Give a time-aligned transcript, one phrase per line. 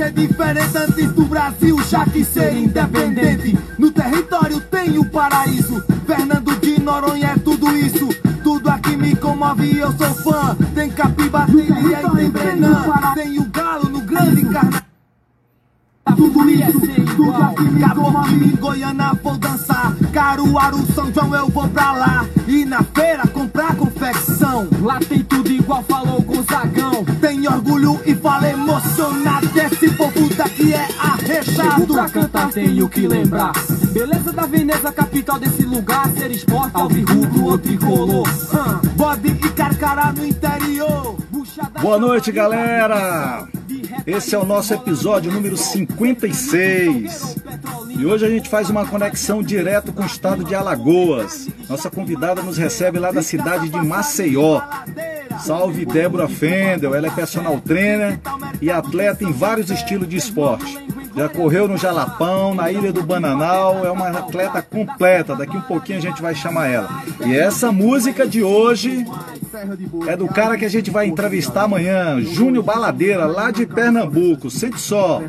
[0.00, 3.58] ser diferente antes do Brasil já que ser independente.
[3.78, 5.82] No território tem o paraíso.
[6.06, 8.08] Fernando de Noronha é tudo isso.
[8.42, 10.56] Tudo aqui me comove eu sou fã.
[10.74, 12.82] Tem Capiba, tem Lia e tem Brenan.
[13.14, 14.80] Tem o Galo no grande carnaval.
[16.16, 17.54] Tudo me é ser igual.
[17.80, 19.94] Caboclo em Goiânia vou dançar.
[20.12, 22.26] Caruaru, São João eu vou pra lá.
[22.50, 24.66] E na feira comprar confecção.
[24.82, 27.04] Lá tem tudo igual, falou Gonzagão.
[27.20, 29.48] Tem orgulho e fala emocionado.
[29.56, 31.94] Esse povo daqui é arrejado.
[31.94, 33.52] Pra cantar tenho que lembrar.
[33.92, 36.10] Beleza da Veneza, capital desse lugar.
[36.10, 38.28] Ser esporte, alvirrubro ou tricolor.
[38.28, 41.16] Hum, Bode e carcará no interior.
[41.30, 43.46] Buchada Boa noite, galera!
[44.04, 47.36] Esse é o nosso episódio número 56.
[48.00, 51.48] E hoje a gente faz uma conexão direto com o estado de Alagoas.
[51.68, 54.62] Nossa convidada nos recebe lá da cidade de Maceió.
[55.40, 58.18] Salve Débora Fendel, ela é personal trainer
[58.58, 60.78] e atleta em vários estilos de esporte.
[61.14, 65.34] Já correu no Jalapão, na Ilha do Bananal, é uma atleta completa.
[65.34, 67.02] Daqui um pouquinho a gente vai chamar ela.
[67.26, 69.04] E essa música de hoje
[70.06, 74.50] é do cara que a gente vai entrevistar amanhã, Júnior Baladeira, lá de Pernambuco.
[74.50, 75.20] Sente só,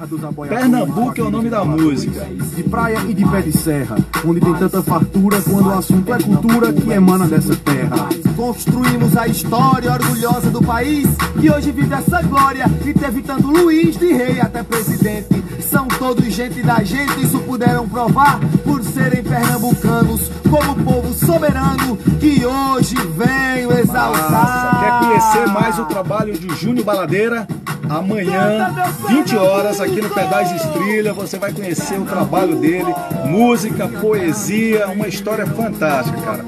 [0.47, 2.28] Pernambuco é o nome da música.
[2.61, 6.21] De praia e de pé de serra, onde tem tanta fartura quando o assunto é
[6.21, 8.07] cultura que emana dessa terra.
[8.35, 11.07] Construímos a história orgulhosa do país
[11.39, 15.43] que hoje vive essa glória e teve tanto Luiz de rei até presidente.
[15.59, 22.45] São todos gente da gente, isso puderam provar por serem pernambucanos, como povo soberano que
[22.45, 24.31] hoje venho exaltar.
[24.31, 27.47] Nossa, quer conhecer mais o trabalho de Júnior Baladeira?
[27.91, 28.74] Amanhã,
[29.09, 35.09] 20 horas, aqui no Pedais Estrilha, você vai conhecer o trabalho dele, música, poesia, uma
[35.09, 36.46] história fantástica, cara.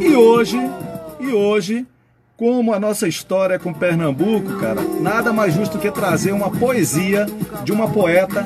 [0.00, 0.58] E hoje,
[1.20, 1.86] e hoje,
[2.36, 7.24] como a nossa história é com Pernambuco, cara, nada mais justo que trazer uma poesia
[7.62, 8.44] de uma poeta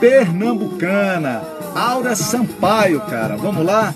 [0.00, 1.40] pernambucana,
[1.72, 3.36] Aura Sampaio, cara.
[3.36, 3.94] Vamos lá?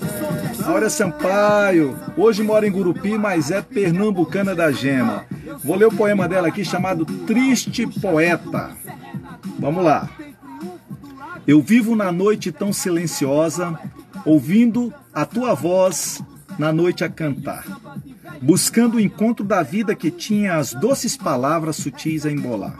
[0.65, 5.25] Aura Sampaio, hoje mora em Gurupi, mas é pernambucana da gema.
[5.63, 8.71] Vou ler o poema dela aqui chamado Triste Poeta.
[9.59, 10.09] Vamos lá.
[11.45, 13.77] Eu vivo na noite tão silenciosa,
[14.25, 16.21] ouvindo a tua voz
[16.57, 17.65] na noite a cantar,
[18.41, 22.75] buscando o encontro da vida que tinha as doces palavras sutis a embolar.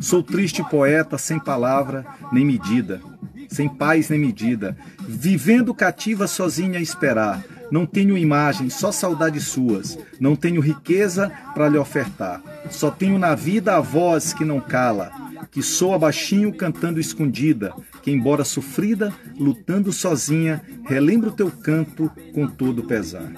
[0.00, 3.00] Sou triste poeta sem palavra nem medida,
[3.48, 7.44] sem paz nem medida, vivendo cativa sozinha a esperar.
[7.70, 9.98] Não tenho imagem, só saudades suas.
[10.20, 12.42] Não tenho riqueza para lhe ofertar.
[12.70, 15.10] Só tenho na vida a voz que não cala,
[15.50, 17.72] que soa baixinho cantando escondida,
[18.02, 23.32] que embora sofrida, lutando sozinha, relembra o teu canto com todo pesar.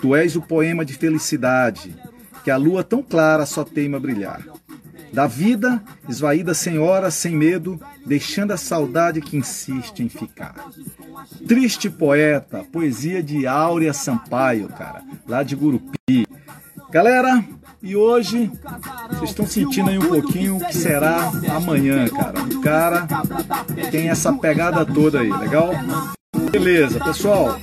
[0.00, 1.94] Tu és o poema de felicidade,
[2.42, 4.42] que a lua tão clara só teima brilhar.
[5.12, 10.54] Da vida, esvaída sem hora, sem medo, deixando a saudade que insiste em ficar.
[11.46, 16.26] Triste poeta, poesia de Áurea Sampaio, cara, lá de Gurupi.
[16.90, 17.44] Galera,
[17.82, 18.50] e hoje
[19.10, 22.40] vocês estão sentindo aí um pouquinho o que será amanhã, cara.
[22.42, 23.06] O cara
[23.90, 25.72] tem essa pegada toda aí, legal?
[26.50, 27.58] Beleza, pessoal.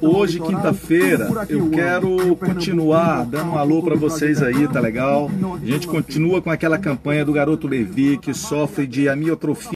[0.00, 5.30] Hoje, quinta-feira, eu quero continuar dando um alô para vocês aí, tá legal?
[5.62, 9.73] A gente continua com aquela campanha do garoto Levi que sofre de amiotrofia.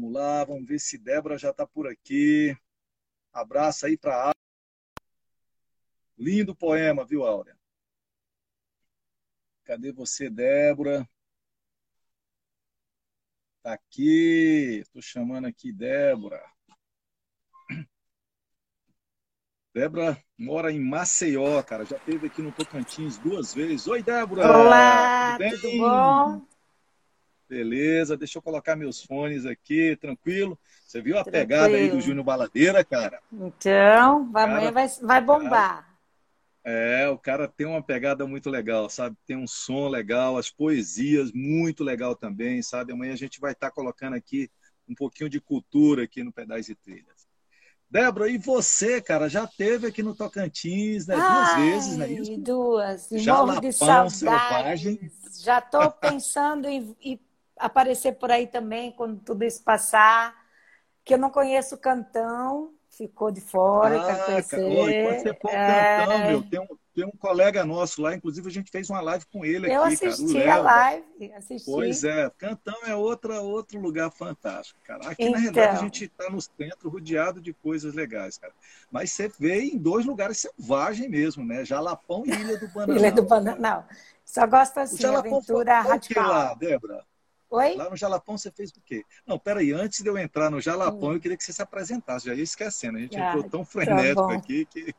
[0.00, 2.56] Vamos lá, vamos ver se Débora já está por aqui.
[3.34, 4.34] Abraço aí para Áurea.
[6.16, 7.54] Lindo poema, viu, Áurea?
[9.62, 11.06] Cadê você, Débora?
[13.62, 14.78] Tá aqui.
[14.80, 16.42] Estou chamando aqui Débora.
[19.74, 21.84] Débora mora em Maceió, cara.
[21.84, 23.86] Já esteve aqui no Tocantins duas vezes.
[23.86, 24.50] Oi, Débora!
[24.50, 26.49] Olá, tudo, tudo bom?
[27.50, 30.56] Beleza, deixa eu colocar meus fones aqui, tranquilo.
[30.86, 31.48] Você viu a Tranquilo.
[31.48, 33.20] pegada aí do Júnior Baladeira, cara?
[33.32, 35.98] Então, Cara, amanhã vai, vai bombar.
[36.62, 39.16] É, o cara tem uma pegada muito legal, sabe?
[39.26, 42.92] Tem um som legal, as poesias muito legal também, sabe?
[42.92, 44.48] Amanhã a gente vai estar colocando aqui
[44.88, 47.26] um pouquinho de cultura aqui no Pedais e Trilhas.
[47.90, 51.16] Débora, e você, cara, já teve aqui no Tocantins, né?
[51.16, 52.38] Duas Ai, vezes, não é isso?
[52.38, 53.10] Duas.
[53.10, 55.00] E Jalapão morro de selvagem.
[55.00, 55.42] saudades.
[55.42, 57.18] Já estou pensando em, em
[57.60, 60.34] aparecer por aí também quando tudo isso passar.
[61.04, 64.44] Que eu não conheço o Cantão, ficou de fora, Ah, conhecer.
[64.48, 68.14] cara, oi, quando você for É, cantão, meu, tem um, Tem um colega nosso lá,
[68.14, 70.16] inclusive a gente fez uma live com ele Eu aqui, cara.
[70.16, 70.48] assisti Léo.
[70.48, 71.64] a live, assisti.
[71.64, 75.08] Pois é, Cantão é outra, outro lugar fantástico, cara.
[75.08, 75.38] Aqui, na Então.
[75.38, 78.54] realidade, a gente está no centro, rodeado de coisas legais, cara.
[78.90, 81.64] Mas você vê em dois lugares selvagens mesmo, né?
[81.64, 82.96] Jalapão e Ilha do Bananal.
[82.96, 83.86] Ilha do Bananal.
[84.24, 86.54] Só gosto O assim, aventura foi o quê lá, radical.
[86.54, 87.04] Débora?
[87.50, 87.72] Oi?
[87.74, 89.04] Lá no Jalapão você fez o quê?
[89.26, 90.60] Não, peraí, antes de eu entrar no Hum.
[90.60, 92.26] Jalapão, eu queria que você se apresentasse.
[92.26, 94.32] Já ia esquecendo, a gente Ah, entrou tão tá frenético bom.
[94.32, 94.94] aqui que.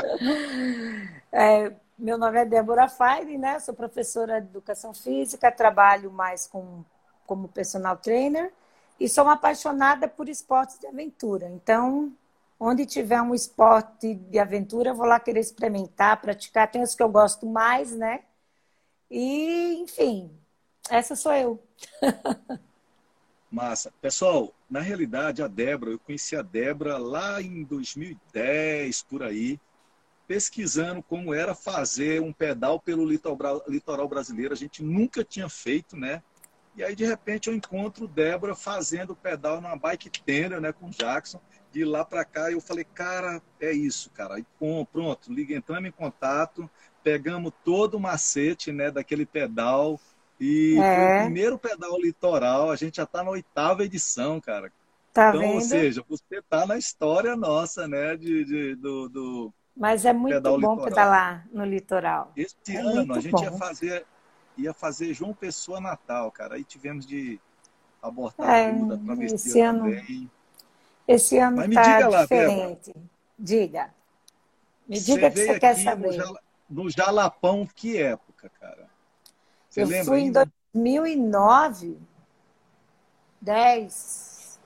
[1.30, 3.58] É, meu nome é Débora Faire, né?
[3.60, 6.84] Sou professora de educação física, trabalho mais com,
[7.26, 8.52] como personal trainer
[9.00, 11.48] e sou uma apaixonada por esportes de aventura.
[11.50, 12.12] Então,
[12.60, 16.70] onde tiver um esporte de aventura, eu vou lá querer experimentar, praticar.
[16.70, 18.20] Tem os que eu gosto mais, né?
[19.10, 20.30] E, enfim,
[20.90, 21.60] essa sou eu.
[23.50, 23.92] Massa.
[24.00, 29.60] Pessoal, na realidade, a Débora, eu conheci a Débora lá em 2010, por aí,
[30.26, 34.54] pesquisando como era fazer um pedal pelo litoral brasileiro.
[34.54, 36.22] A gente nunca tinha feito, né?
[36.74, 40.90] E aí, de repente, eu encontro Débora fazendo pedal numa bike tender, né, com o
[40.90, 41.38] Jackson.
[41.70, 44.38] De lá para cá, eu falei, cara, é isso, cara.
[44.38, 46.68] E pô, pronto, liga, entramos em contato,
[47.04, 50.00] pegamos todo o macete, né, daquele pedal.
[50.44, 51.18] E É.
[51.20, 54.72] o primeiro pedal litoral, a gente já está na oitava edição, cara.
[55.12, 55.68] Tá Então, ou vendo?
[55.68, 60.56] seja, você está na história nossa, né, de, de- do, do- Mas é muito bom
[60.56, 60.84] litoral.
[60.84, 62.32] pedalar no litoral.
[62.36, 64.04] Este É ano a gente ia fazer
[64.58, 66.56] ia fazer João Pessoa Natal, cara.
[66.56, 67.40] Aí tivemos de
[68.02, 70.30] abortar É, tudo, a travessia esse ano- também.
[71.08, 72.94] Esse ano Mas me tá diga lá, diferente.
[73.38, 73.90] Diga.
[74.88, 76.06] Me diga o que você quer saber.
[76.08, 78.91] No, Jala- no Jalapão, que época, cara?
[79.72, 80.52] Você Eu lembra fui em ainda?
[80.74, 81.98] 2009,
[83.40, 84.60] 10.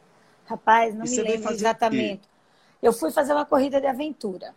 [0.46, 2.28] Rapaz, não E me lembro exatamente.
[2.82, 4.54] Eu fui fazer uma corrida de aventura,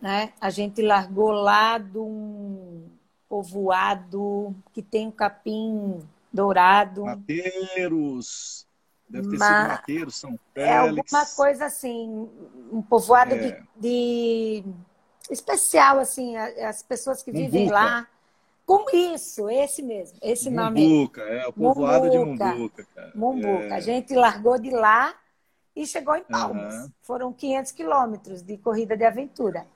[0.00, 0.32] né?
[0.40, 2.88] A gente largou lá de um
[3.28, 6.00] povoado que tem um capim
[6.32, 7.04] dourado.
[7.04, 8.66] Mateiros.
[9.08, 11.12] Deve ter Ma- sido Mateiros, São É Félix.
[11.12, 12.28] alguma coisa assim,
[12.70, 13.38] um povoado É.
[13.38, 14.64] de, de-
[15.30, 18.06] especial, assim, as pessoas que vivem lá.
[18.72, 20.88] Com isso, esse mesmo, esse nome aí.
[20.88, 22.54] Mumbuca, é o povoado de Mumbuca.
[22.54, 23.12] Mumbuca, cara.
[23.14, 23.64] Mumbuca.
[23.64, 23.72] É.
[23.72, 25.14] A gente largou de lá
[25.76, 26.74] e chegou em Palmas.
[26.74, 26.92] Aham.
[27.02, 29.66] Foram 500 quilômetros de corrida de aventura.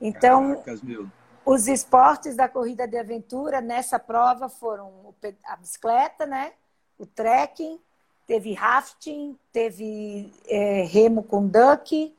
[0.00, 0.80] Então, Caracas,
[1.44, 6.54] os esportes da corrida de aventura nessa prova foram a bicicleta, né?
[6.98, 7.78] O trekking,
[8.26, 12.14] teve rafting, teve é, remo com duck,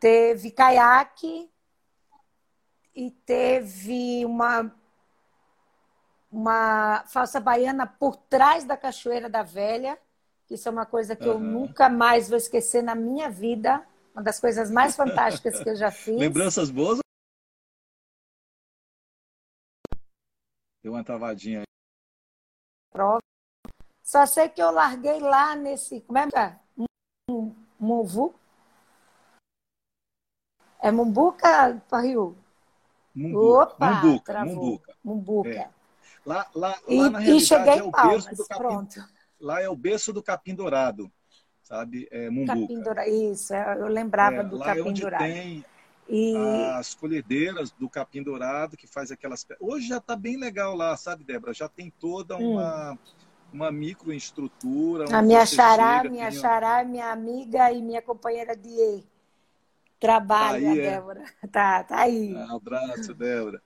[0.00, 1.48] teve caiaque
[2.96, 4.74] e teve uma
[6.30, 9.98] uma falsa baiana por trás da cachoeira da Velha,
[10.46, 11.52] que isso é uma coisa que eu Aham.
[11.52, 13.84] nunca mais vou esquecer na minha vida,
[14.14, 16.16] uma das coisas mais fantásticas que eu já fiz.
[16.16, 16.98] Lembranças boas?
[20.82, 21.64] Deu uma travadinha aí.
[22.90, 23.20] prova.
[24.02, 26.00] Só sei que eu larguei lá nesse.
[26.00, 26.58] Como é que é?
[27.78, 28.34] Muvu?
[30.82, 32.36] É Mumbuca, Rio?
[33.14, 33.62] Mumbuca.
[33.62, 34.02] Opa!
[34.02, 34.54] Mumbuca, travou.
[34.54, 34.96] Mumbuca.
[35.04, 35.50] Mumbuca.
[35.50, 35.79] É.
[36.30, 38.36] Lá, lá, E, lá na realidade é o berço Palmas.
[38.36, 38.58] do capim.
[38.62, 39.04] Pronto.
[39.40, 41.10] Lá é o berço do capim dourado,
[41.62, 42.06] sabe?
[42.10, 42.60] É Mumbuca.
[42.60, 43.10] Capim dourado.
[43.10, 45.24] Isso, eu lembrava É, do lá é capim onde dourado.
[45.24, 45.64] tem
[46.08, 46.36] E
[46.76, 49.44] as colhedeiras do capim dourado que faz aquelas.
[49.58, 51.52] Hoje já está bem legal lá, sabe, Débora?
[51.52, 52.98] Já tem toda uma
[53.52, 55.06] uma microestrutura.
[55.10, 55.14] Hum.
[55.16, 59.04] a minha xará, minha tem xará, minha amiga e minha companheira de
[59.98, 60.90] trabalho, Tá aí, a é.
[60.90, 61.24] Débora.
[61.52, 62.34] Tá, tá aí.
[62.34, 63.60] Um abraço, Débora.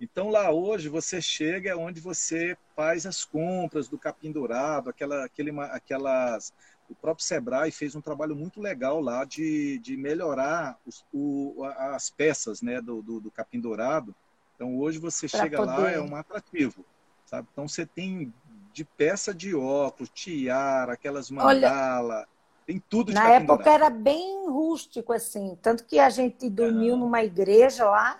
[0.00, 5.50] Então lá hoje você chega onde você faz as compras do capim dourado, aquela, aquele,
[5.60, 6.52] aquelas.
[6.88, 12.10] O próprio Sebrae fez um trabalho muito legal lá de, de melhorar os- o- as
[12.10, 14.14] peças né, do, do, do capim dourado.
[14.56, 16.84] Então hoje você Pra chega lá, poder- é um atrativo.
[17.26, 17.46] Sabe?
[17.52, 18.32] Então você tem
[18.72, 22.26] de peça de óculos, tiara, aquelas mandala,
[22.66, 23.70] tem tudo de Na época dourado.
[23.70, 25.56] era bem rústico, assim.
[25.62, 26.98] Tanto que a gente dormiu Ah.
[26.98, 28.18] numa igreja lá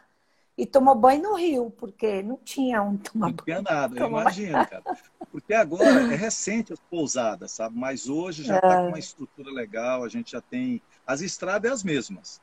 [0.62, 3.44] e tomou banho no rio, porque não tinha onde tomar Não banho.
[3.44, 4.82] tinha nada, eu imagino, cara.
[5.30, 7.78] Porque agora é recente as pousadas, sabe?
[7.78, 10.82] Mas hoje já está com uma estrutura legal, a gente já tem.
[11.06, 12.40] As estradas é as mesmas,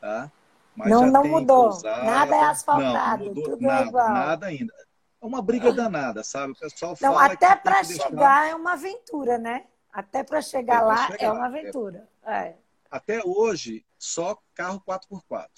[0.00, 0.30] tá?
[0.74, 1.64] Mas Não- não mudou.
[1.70, 2.02] pousada.
[2.04, 4.08] Nada é Não, asfaltado, não mudou tudo é nada, igual.
[4.08, 4.74] Nada ainda.
[5.22, 6.52] É uma briga danada, sabe?
[6.52, 9.66] O pessoal Não, fala até para que deixar- chegar é uma aventura, né?
[9.92, 11.48] Até para chegar É, pra lá chegar, é uma é.
[11.48, 12.08] aventura.
[12.24, 12.54] É.
[12.90, 15.48] Até hoje, só carro 4x4.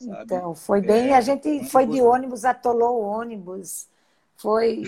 [0.00, 0.22] Sabe?
[0.22, 1.10] Então, foi bem.
[1.10, 3.86] É, a gente foi de ônibus, atolou o ônibus,
[4.36, 4.82] foi.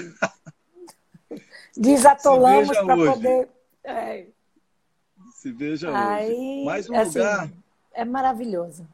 [1.77, 3.13] Desatolamos para hoje.
[3.13, 3.49] poder.
[3.85, 4.27] É.
[5.35, 5.99] Se veja hoje.
[5.99, 7.51] Aí, Mais um assim, lugar.
[7.93, 8.89] É maravilhoso.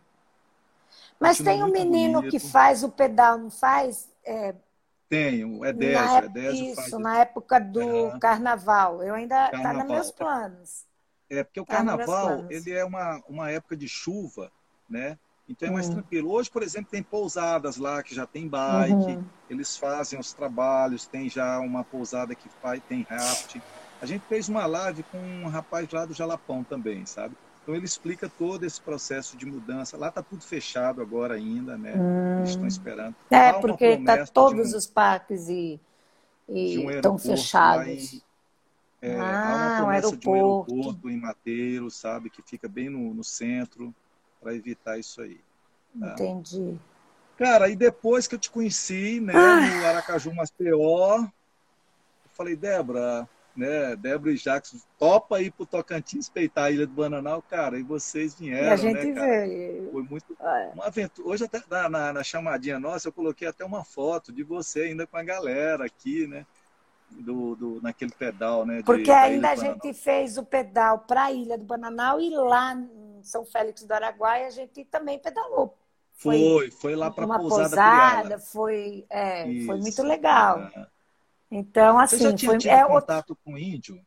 [1.20, 2.30] Mas tem um menino bonito.
[2.32, 4.08] que faz o pedal, não faz?
[4.24, 4.54] É,
[5.08, 6.16] tem, é Désio.
[6.16, 6.92] É Désio isso, faz...
[6.92, 8.18] na época do uhum.
[8.18, 9.02] carnaval.
[9.02, 10.84] Eu ainda está nos meus planos.
[11.30, 14.50] É, porque o tá carnaval, ele é uma, uma época de chuva,
[14.88, 15.18] né?
[15.48, 15.94] Então é mais hum.
[15.94, 16.30] tranquilo.
[16.30, 19.24] Hoje, por exemplo, tem pousadas lá que já tem bike, uhum.
[19.48, 23.56] eles fazem os trabalhos, tem já uma pousada que faz, tem raft.
[24.00, 27.34] A gente fez uma live com um rapaz lá do Jalapão também, sabe?
[27.62, 29.96] Então ele explica todo esse processo de mudança.
[29.96, 31.94] Lá está tudo fechado agora ainda, né?
[31.96, 32.38] Hum.
[32.38, 33.14] Eles estão esperando.
[33.30, 35.80] É, porque está todos um, os parques e,
[36.48, 38.22] e um estão fechados.
[39.02, 42.30] é, ah, há uma ah, promessa um de um aeroporto em Mateiro, sabe?
[42.30, 43.94] Que fica bem no, no centro,
[44.48, 45.38] para evitar isso aí.
[46.00, 46.12] Tá?
[46.12, 46.78] Entendi.
[47.36, 49.60] Cara, e depois que eu te conheci, né, ah.
[49.60, 51.30] no Aracaju Maceió, eu
[52.32, 53.94] falei, Débora, né?
[53.94, 58.34] Débora e Jacques topa aí pro Tocantins peitar a Ilha do Bananal, cara, e vocês
[58.34, 59.46] vieram, e a gente né, cara?
[59.46, 59.92] Veio.
[59.92, 60.70] Foi muito é.
[60.74, 61.28] uma aventura.
[61.28, 65.06] Hoje até na, na, na, chamadinha nossa eu coloquei até uma foto de você ainda
[65.06, 66.46] com a galera aqui, né?
[67.10, 68.78] Do, do naquele pedal, né?
[68.78, 72.76] De, Porque ainda a gente fez o pedal para a Ilha do Bananal e lá
[73.18, 75.76] em São Félix do Araguaia a gente também pedalou.
[76.14, 80.58] Foi, foi, foi lá para uma pousada, pousada foi, é, foi muito legal.
[80.58, 80.86] É.
[81.50, 82.16] Então, assim.
[82.16, 83.38] Você já assim, tinha foi, tido é contato outro...
[83.44, 84.04] com índio?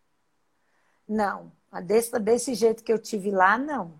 [1.07, 1.51] Não.
[1.85, 3.93] Desse, desse jeito que eu tive lá, não.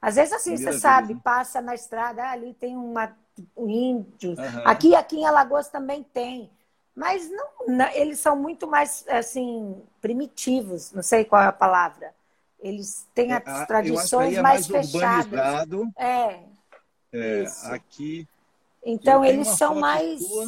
[0.00, 1.20] Às vezes, assim, Primeira você vez, sabe, né?
[1.22, 3.16] passa na estrada, ah, ali tem uma,
[3.56, 4.30] um índio.
[4.30, 4.62] Uhum.
[4.64, 6.50] Aqui, aqui em Alagoas também tem.
[6.94, 10.92] Mas não, não, eles são muito mais, assim, primitivos.
[10.92, 12.14] Não sei qual é a palavra.
[12.62, 15.40] Eles têm é, as tradições é mais, mais fechadas.
[15.98, 16.40] É.
[17.12, 18.26] É, aqui.
[18.84, 20.24] Então, eles são mais.
[20.24, 20.46] Sua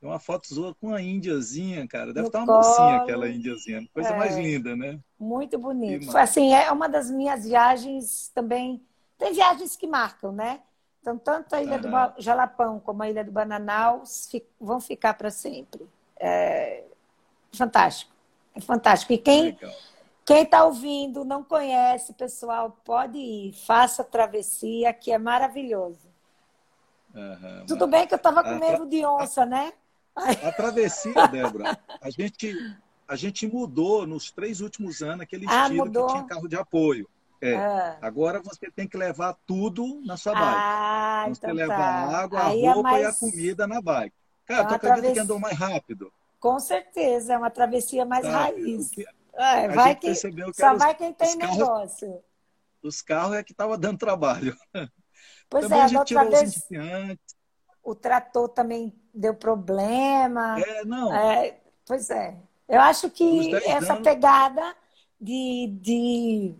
[0.00, 2.12] tem uma foto sua com a índiazinha, cara.
[2.12, 2.58] Deve no estar uma colo.
[2.58, 3.88] mocinha aquela índiazinha.
[3.94, 5.00] Coisa é, mais linda, né?
[5.18, 6.16] Muito bonito.
[6.16, 8.82] Assim, é uma das minhas viagens também.
[9.18, 10.60] Tem viagens que marcam, né?
[11.00, 11.88] Então, tanto a Ilha do
[12.18, 14.02] Jalapão como a Ilha do Bananal
[14.60, 15.88] vão ficar para sempre.
[16.20, 16.84] É
[17.52, 18.12] fantástico.
[18.54, 19.12] É fantástico.
[19.12, 19.58] E quem
[20.26, 23.52] quem está ouvindo, não conhece, pessoal, pode ir.
[23.52, 26.08] Faça a travessia, que é maravilhoso.
[27.14, 29.72] Uhum, Tudo bem que eu estava com medo de onça, né?
[30.16, 32.52] A travessia, Débora, a gente,
[33.06, 36.06] a gente mudou nos três últimos anos aquele ah, estilo mudou?
[36.08, 37.08] que tinha carro de apoio.
[37.40, 37.54] É.
[37.54, 37.98] Ah.
[38.02, 40.44] Agora você tem que levar tudo na sua bike.
[40.44, 41.84] Ah, você então levar tá.
[41.84, 43.04] a água, Aí a é roupa é mais...
[43.04, 44.16] e a comida na bike.
[44.44, 45.14] Cara, é tu acredita travessia...
[45.14, 46.12] que andou mais rápido?
[46.40, 48.32] Com certeza, é uma travessia mais tá.
[48.32, 48.90] raiz.
[49.36, 50.12] É, vai que...
[50.12, 52.08] que Só vai quem tem negócio.
[52.08, 52.24] Carros...
[52.82, 54.56] Os carros é que estavam dando trabalho.
[55.48, 56.66] Pois Também é, a gente outra vez
[57.86, 60.60] o trator também deu problema.
[60.60, 61.14] É, não.
[61.14, 62.36] É, pois é.
[62.68, 64.02] Eu acho que essa anos...
[64.02, 64.76] pegada
[65.20, 66.54] de, de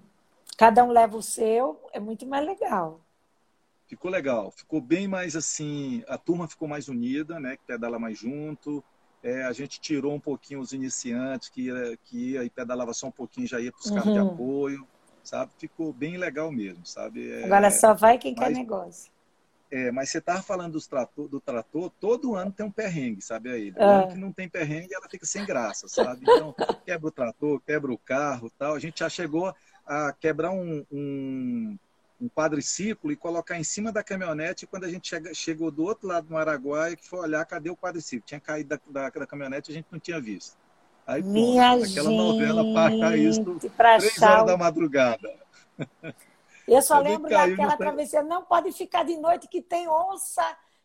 [0.57, 3.01] cada um leva o seu é muito mais legal.
[3.89, 7.57] Ficou legal, ficou bem mais assim, a turma ficou mais unida, né?
[7.57, 8.83] Que pedala mais junto.
[9.27, 13.09] É, a gente tirou um pouquinho os iniciantes que ia, que ia e pedalava só
[13.09, 14.29] um pouquinho, já ia para os carros de uhum.
[14.29, 14.87] apoio,
[15.25, 15.51] sabe?
[15.59, 17.29] Ficou bem legal mesmo, sabe?
[17.33, 19.11] É, Agora só vai quem quer negócio.
[19.69, 23.51] É, mas você estava falando dos trator, do trator, todo ano tem um perrengue, sabe
[23.51, 23.73] aí?
[23.77, 26.21] O ano que não tem perrengue, ela fica sem graça, sabe?
[26.23, 26.55] Então,
[26.87, 28.75] quebra o trator, quebra o carro tal.
[28.75, 29.53] A gente já chegou
[29.85, 31.77] a quebrar um, um,
[32.21, 34.65] um quadriciclo e colocar em cima da caminhonete.
[34.65, 37.71] E quando a gente chega, chegou do outro lado do Araguaia, que foi olhar, cadê
[37.71, 38.27] o quadriciclo?
[38.27, 40.57] Tinha caído da, da, da caminhonete e a gente não tinha visto.
[41.07, 42.65] Aí, Minha aquela novela
[42.99, 43.45] para isso
[43.77, 45.33] três horas da madrugada.
[46.67, 50.43] Eu só lembro daquela travessia, não pode ficar de noite que tem onça.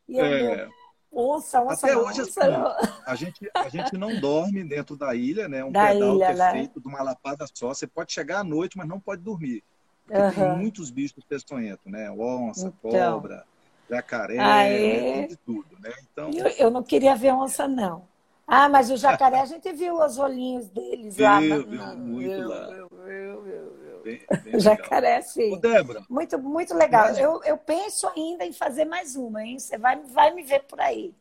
[0.07, 0.69] E eu, é.
[1.11, 5.15] onça, onça, Até não, hoje, onça, assim, a gente, a gente não dorme dentro da
[5.15, 5.63] ilha, né?
[5.63, 6.51] Um da pedal ilha, que é né?
[6.51, 7.69] feito de uma lapada só.
[7.69, 9.63] Você pode chegar à noite, mas não pode dormir.
[10.11, 10.47] Porque uhum.
[10.47, 12.11] tem muitos bichos peçonhentos, né?
[12.11, 12.91] Onça, então.
[12.91, 13.45] cobra,
[13.89, 15.27] jacaré, né?
[15.45, 15.91] tudo, né?
[16.11, 16.31] Então...
[16.31, 18.09] Eu, eu não queria ver onça, não.
[18.45, 21.39] Ah, mas o jacaré a gente viu os olhinhos deles lá.
[21.39, 22.67] Viu, viu muito lá.
[22.67, 25.53] Viu, viu, viu, Bem, bem Jacaré, sim.
[25.53, 26.03] Ô, Débora.
[26.09, 27.05] Muito, muito legal.
[27.05, 27.19] Mas...
[27.19, 29.57] Eu, eu penso ainda em fazer mais uma, hein?
[29.57, 31.13] Você vai, vai me ver por aí.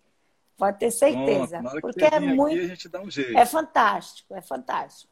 [0.56, 1.60] Pode ter certeza.
[1.62, 2.56] Bom, porque é muito.
[2.56, 3.36] Aqui, a gente dá um jeito.
[3.36, 5.09] É fantástico, é fantástico.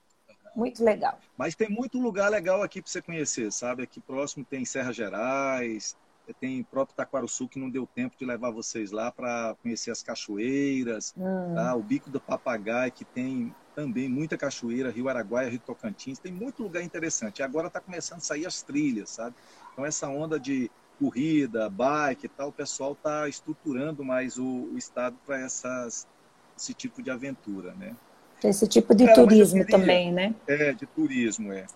[0.54, 1.18] Muito legal.
[1.36, 3.82] Mas tem muito lugar legal aqui para você conhecer, sabe?
[3.82, 5.96] Aqui próximo tem Serra Gerais,
[6.40, 11.14] tem próprio Taquaruçu que não deu tempo de levar vocês lá para conhecer as cachoeiras,
[11.16, 11.54] hum.
[11.54, 11.74] tá?
[11.74, 16.62] o Bico do Papagaio que tem também muita cachoeira, Rio Araguaia, Rio Tocantins, tem muito
[16.62, 17.38] lugar interessante.
[17.38, 19.36] E agora está começando a sair as trilhas, sabe?
[19.72, 24.76] Então essa onda de corrida, bike e tal, o pessoal está estruturando mais o, o
[24.76, 27.94] estado para esse tipo de aventura, né?
[28.42, 30.35] Esse tipo de Cara, turismo queria, também, né?
[30.47, 31.66] É, de turismo, é.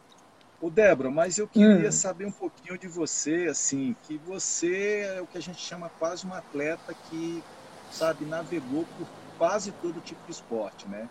[0.61, 1.92] O Débora, mas eu queria hum.
[1.92, 6.25] saber um pouquinho de você, assim, que você é o que a gente chama quase
[6.25, 7.42] um atleta que,
[7.90, 11.09] sabe, navegou por quase todo tipo de esporte, né?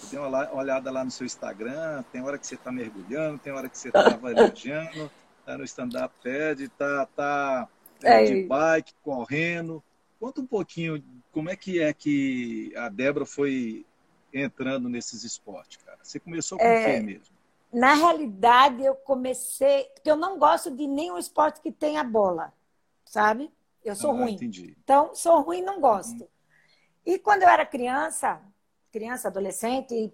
[0.00, 3.52] Você deu uma olhada lá no seu Instagram, tem hora que você está mergulhando, tem
[3.52, 7.68] hora que você está varejando, está no stand-up pad, está tá,
[8.02, 9.82] é, de bike, correndo.
[10.18, 11.00] Conta um pouquinho
[11.30, 13.86] como é que é que a Débora foi
[14.32, 15.98] entrando nesses esportes, cara.
[16.02, 16.84] Você começou com o é...
[16.84, 17.38] quê mesmo?
[17.72, 19.84] Na realidade, eu comecei.
[19.94, 22.52] Porque eu não gosto de nenhum esporte que tenha bola,
[23.04, 23.52] sabe?
[23.84, 24.34] Eu sou ah, ruim.
[24.34, 24.76] Entendi.
[24.82, 26.22] Então, sou ruim e não gosto.
[26.22, 26.28] Uhum.
[27.04, 28.40] E quando eu era criança,
[28.90, 30.12] criança, adolescente,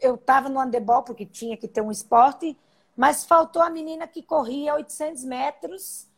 [0.00, 2.56] eu estava no handebol porque tinha que ter um esporte,
[2.96, 6.08] mas faltou a menina que corria 800 metros.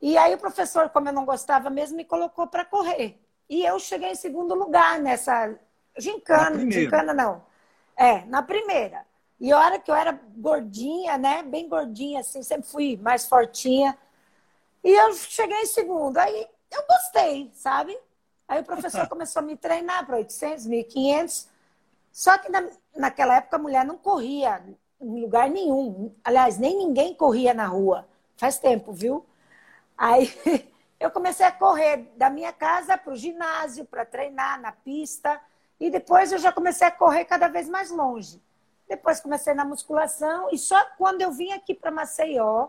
[0.00, 3.20] E aí o professor, como eu não gostava mesmo, me colocou para correr.
[3.48, 5.58] E eu cheguei em segundo lugar nessa
[5.98, 7.44] gincana, gincana não.
[7.96, 9.06] É, na primeira.
[9.38, 11.42] E a hora que eu era gordinha, né?
[11.42, 13.96] Bem gordinha, assim, sempre fui mais fortinha.
[14.82, 16.16] E eu cheguei em segundo.
[16.16, 17.96] Aí eu gostei, sabe?
[18.48, 21.48] Aí o professor começou a me treinar para 800, 1500.
[22.12, 24.62] Só que na, naquela época a mulher não corria
[25.00, 26.14] em lugar nenhum.
[26.24, 28.08] Aliás, nem ninguém corria na rua.
[28.36, 29.24] Faz tempo, viu?
[29.96, 30.32] Aí
[30.98, 35.40] eu comecei a correr da minha casa para o ginásio, para treinar na pista.
[35.78, 38.42] E depois eu já comecei a correr cada vez mais longe.
[38.88, 42.68] Depois comecei na musculação e só quando eu vim aqui para Maceió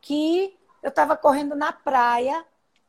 [0.00, 2.44] que eu estava correndo na praia,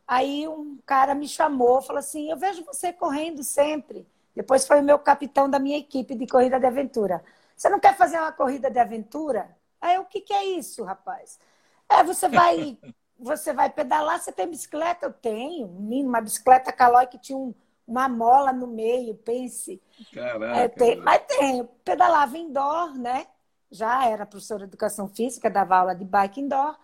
[0.08, 4.08] aí um cara me chamou, falou assim: "Eu vejo você correndo sempre".
[4.36, 7.24] Depois foi o meu capitão da minha equipe de corrida de aventura.
[7.56, 9.56] Você não quer fazer uma corrida de aventura?
[9.80, 11.40] Aí, o que, que é isso, rapaz?
[11.88, 12.78] É, você vai,
[13.18, 15.06] você vai pedalar, você tem bicicleta?
[15.06, 17.54] Eu tenho, uma bicicleta Calói que tinha um,
[17.88, 19.82] uma mola no meio, pense.
[20.14, 20.60] Caraca.
[20.60, 23.28] É, tem, mas tem, pedalava indoor, né?
[23.72, 26.78] Já era professora de educação física, dava aula de bike indoor.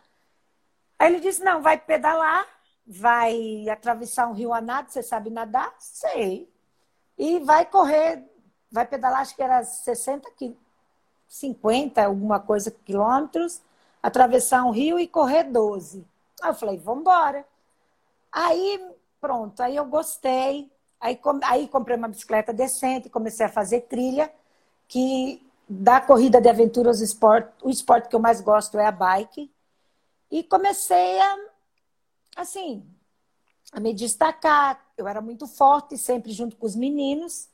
[0.99, 2.45] Aí ele disse: não, vai pedalar,
[2.85, 5.73] vai atravessar um rio a nado, você sabe nadar?
[5.79, 6.51] Sei.
[7.17, 8.23] E vai correr,
[8.71, 10.29] vai pedalar, acho que era 60
[11.27, 13.61] 50, alguma coisa quilômetros,
[14.03, 16.05] atravessar um rio e correr 12.
[16.41, 17.45] Aí eu falei, vamos embora.
[18.31, 20.69] Aí, pronto, aí eu gostei,
[21.01, 24.31] Aí, aí comprei uma bicicleta decente, comecei a fazer trilha,
[24.87, 28.91] que da corrida de aventura, os esporte, o esporte que eu mais gosto é a
[28.91, 29.51] bike.
[30.29, 31.37] E comecei a,
[32.35, 32.85] assim,
[33.71, 34.79] a me destacar.
[34.95, 37.49] Eu era muito forte, sempre junto com os meninos.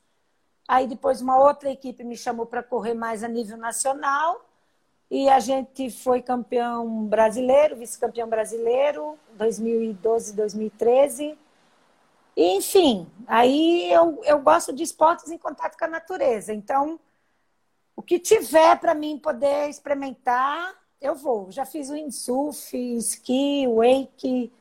[0.68, 4.46] Aí depois uma outra equipe me chamou para correr mais a nível nacional.
[5.10, 11.38] E a gente foi campeão brasileiro, vice-campeão brasileiro, 2012, 2013.
[12.40, 16.54] Enfim, aí eu, eu gosto de esportes em contato com a natureza.
[16.54, 17.00] Então,
[17.96, 21.52] o que tiver para mim poder experimentar, eu vou.
[21.52, 24.54] Já fiz windsurf, esqui, wake,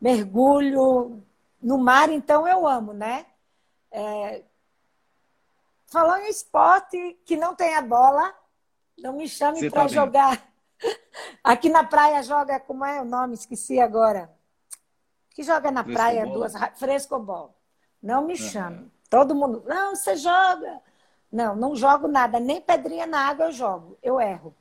[0.00, 1.22] mergulho.
[1.62, 3.26] No mar, então, eu amo, né?
[3.92, 4.42] É...
[5.86, 8.34] Falando em esporte que não tem a bola,
[8.98, 10.52] não me chame para tá jogar.
[11.44, 13.34] Aqui na praia joga, como é o nome?
[13.34, 14.33] Esqueci agora
[15.34, 17.54] que joga na fresco praia duas frescobol.
[18.02, 18.78] Não me chame.
[18.78, 18.90] Uhum.
[19.10, 20.80] Todo mundo, não, você joga.
[21.30, 24.54] Não, não jogo nada, nem pedrinha na água eu jogo, eu erro.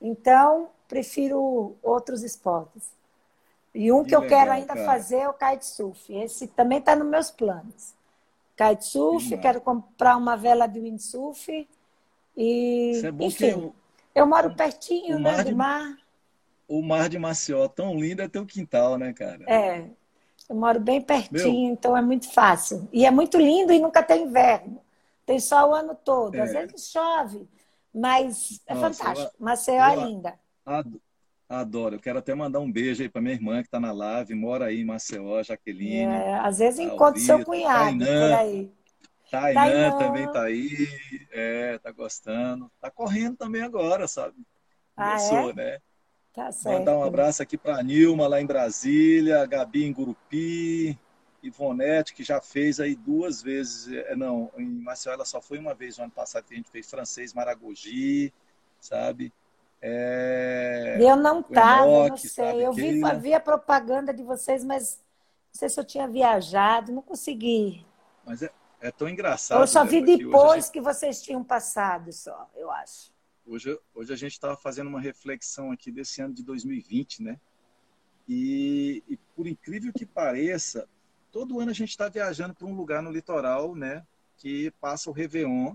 [0.00, 2.92] Então, prefiro outros esportes.
[3.74, 4.84] E um que, que eu legal, quero ainda cara.
[4.84, 6.14] fazer é o kitesurf.
[6.14, 7.94] Esse também está nos meus planos.
[8.56, 11.68] Kitesurf, que quero comprar uma vela de windsurf.
[12.36, 13.74] E, Isso é bom enfim, eu,
[14.14, 15.96] eu moro pertinho né, do mar.
[16.66, 19.44] O mar de Maceió, tão lindo, é teu quintal, né, cara?
[19.46, 19.88] É,
[20.48, 21.72] eu moro bem pertinho, Meu.
[21.72, 22.88] então é muito fácil.
[22.92, 24.80] E é muito lindo e nunca tem inverno.
[25.26, 26.34] Tem sol o ano todo.
[26.36, 26.40] É.
[26.40, 27.46] Às vezes chove,
[27.94, 29.32] mas é Nossa, fantástico.
[29.38, 30.34] Eu, Maceió é linda.
[31.48, 31.96] Adoro.
[31.96, 34.66] Eu quero até mandar um beijo aí para minha irmã que está na live, mora
[34.66, 36.04] aí em Maceió, Jaqueline.
[36.04, 38.72] É, às vezes encontro seu cunhado Tainã, por aí.
[39.30, 40.88] Tainã, Tainã também está aí,
[41.30, 42.70] é, tá gostando.
[42.80, 44.34] Tá correndo também agora, sabe?
[44.96, 45.54] Começou, ah, é?
[45.54, 45.78] né?
[46.38, 46.78] Tá certo.
[46.78, 50.96] Mandar um abraço aqui para a Nilma, lá em Brasília, Gabi em Gurupi,
[51.42, 53.92] Ivonete, que já fez aí duas vezes.
[53.92, 56.70] É, não, em Maceió ela só foi uma vez no ano passado que a gente
[56.70, 58.32] fez francês Maragogi,
[58.80, 59.32] sabe?
[59.82, 60.98] É...
[61.00, 62.30] Eu não estava, não sei.
[62.30, 62.62] Sabe?
[62.62, 65.02] Eu vi, vi a propaganda de vocês, mas
[65.52, 67.84] não sei se eu tinha viajado, não consegui.
[68.24, 69.60] Mas é, é tão engraçado.
[69.60, 70.72] Eu só vi depois gente...
[70.72, 73.17] que vocês tinham passado, só, eu acho.
[73.50, 77.40] Hoje, hoje a gente estava fazendo uma reflexão aqui desse ano de 2020, né?
[78.28, 80.86] E, e por incrível que pareça,
[81.32, 84.06] todo ano a gente está viajando para um lugar no litoral, né?
[84.36, 85.74] Que passa o Réveillon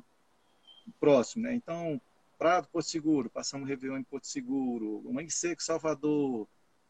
[0.99, 1.55] próximo, né?
[1.55, 1.99] Então,
[2.37, 6.47] Prado, Porto Seguro, passamos o Réveillon em Porto Seguro, Mangue Seco, Salvador,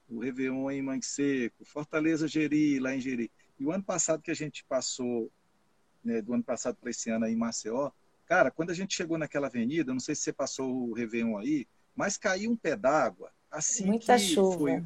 [0.10, 3.32] o Réveillon em Mangue Seco, Fortaleza, Geri, lá em Geri.
[3.58, 5.32] E o ano passado que a gente passou,
[6.04, 7.90] né, do ano passado para esse ano aí em Maceió,
[8.34, 11.68] cara, quando a gente chegou naquela avenida, não sei se você passou o Réveillon aí,
[11.96, 14.58] mas caiu um pé d'água, assim Muita que chuva.
[14.58, 14.84] foi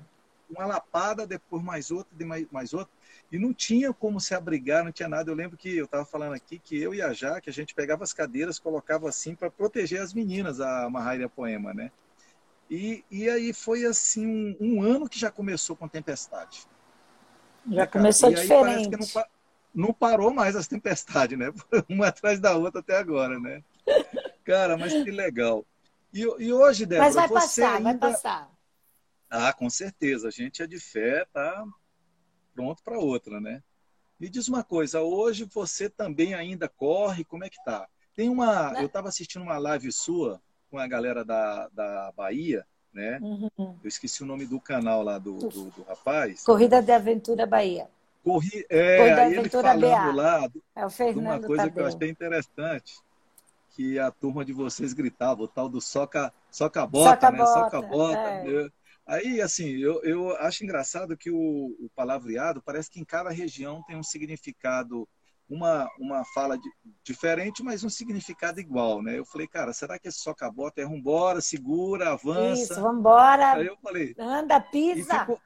[0.50, 2.94] uma lapada, depois mais outra, mais, mais outra,
[3.32, 5.32] e não tinha como se abrigar, não tinha nada.
[5.32, 8.04] Eu lembro que eu estava falando aqui que eu e a Jaque, a gente pegava
[8.04, 11.90] as cadeiras, colocava assim para proteger as meninas, a Marraira e a Poema, né?
[12.70, 16.68] E, e aí foi assim um, um ano que já começou com tempestade.
[17.66, 18.90] Já né, começou E aí parece diferente.
[18.90, 19.26] que não,
[19.78, 21.54] não parou mais as tempestades, né?
[21.88, 23.64] Uma atrás da outra até agora, né?
[24.44, 25.64] Cara, mas que legal.
[26.12, 27.84] E, e hoje, Débora, Mas vai você passar, ainda...
[27.84, 28.52] vai passar.
[29.30, 30.30] Ah, com certeza.
[30.30, 31.64] A gente é de fé, tá
[32.56, 33.62] pronto para outra, né?
[34.20, 37.88] Me diz uma coisa, hoje você também ainda corre, como é que tá?
[38.16, 38.82] Tem uma, Né?
[38.82, 43.20] eu estava assistindo uma live sua com a galera da, da Bahia, né?
[43.22, 43.78] Uhum.
[43.84, 46.44] Eu esqueci o nome do canal lá do, do, do rapaz.
[46.44, 47.88] Corrida de Aventura Bahia.
[48.28, 50.12] Corri, é, aí ele falando BA.
[50.12, 51.86] lá É o de uma Fernando coisa que eu Tadeu.
[51.86, 52.94] achei interessante,
[53.72, 57.46] que a turma de vocês gritava, o tal do soca, soca bota, Soca né?
[57.46, 58.30] Soca bota, bota.
[58.36, 58.44] é.
[58.44, 58.72] Eu-
[59.08, 63.84] Aí, assim, eu, eu acho engraçado que o, o palavreado parece que em cada região
[63.84, 65.08] tem um significado,
[65.50, 66.70] uma, uma fala de-
[67.04, 69.18] diferente, mas um significado igual, né?
[69.18, 72.76] Eu falei, cara, será que esse soca bota é vambora, segura, avança?
[72.76, 74.60] Isso, vambora, Aí eu falei, anda,
[74.94, 75.04] e pisa.
[75.04, 75.42] ficou,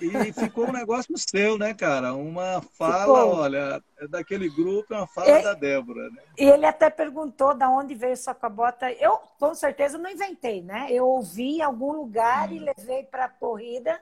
[0.00, 2.14] e ficou um negócio seu, né, cara?
[2.14, 3.34] Uma fala, Ficou.
[3.36, 5.42] olha, é daquele grupo, é uma fala É.
[5.42, 6.22] da Débora, né?
[6.38, 8.90] E ele até perguntou da onde veio soca bota.
[8.92, 10.86] Eu, com certeza, não inventei, né?
[10.90, 14.00] Eu ouvi em algum lugar e levei para a corrida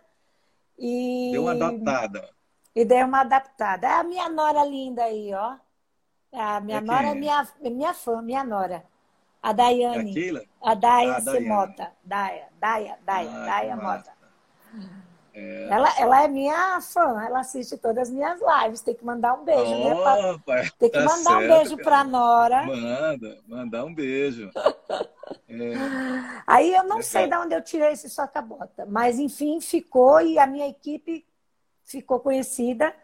[0.79, 2.29] e, Deu uma adaptada.
[2.75, 3.87] e dei uma adaptada.
[3.87, 5.57] É a minha nora linda aí, ó.
[6.33, 8.83] A minha É nora é minha, minha fã, minha nora.
[9.42, 10.11] A Daiane.
[10.11, 10.42] a Keila?
[10.62, 11.45] A Daia Ah, Daiane.
[11.47, 11.92] Semota.
[12.05, 13.87] Daia, Daia, Daia, Ah, Daia Mota.
[13.88, 14.12] massa.
[15.35, 18.81] Ela, ela é minha fã, ela assiste todas as minhas lives.
[18.83, 19.92] Tem que mandar um beijo, né?
[19.95, 20.16] Opa,
[20.79, 21.83] Tem que tá mandar um certo, beijo cara.
[21.85, 22.62] pra Nora.
[22.66, 24.51] Manda, mandar um beijo.
[25.49, 25.75] É,
[26.47, 27.03] Aí eu não Legal.
[27.03, 31.27] sei de onde eu tirei esse soca-bota, mas enfim, ficou e a minha equipe
[31.85, 32.95] ficou conhecida.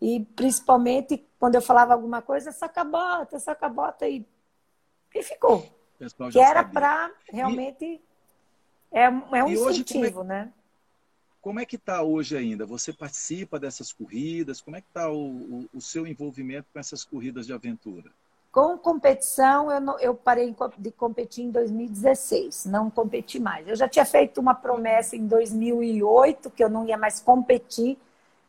[0.00, 4.24] E principalmente quando eu falava alguma coisa, soca-bota, soca-bota, e,
[5.14, 5.66] e ficou.
[6.30, 8.00] Que era para realmente.
[8.92, 10.52] É, um- é um E hoje, incentivo, né?
[11.46, 12.66] Como é que está hoje ainda?
[12.66, 14.60] Você participa dessas corridas?
[14.60, 18.10] Como é que está o, o, o seu envolvimento com essas corridas de aventura?
[18.50, 23.68] Com competição, eu, não- eu parei de competir em 2016, não competi mais.
[23.68, 27.96] Eu já tinha feito uma promessa em 2008 que eu não ia mais competir,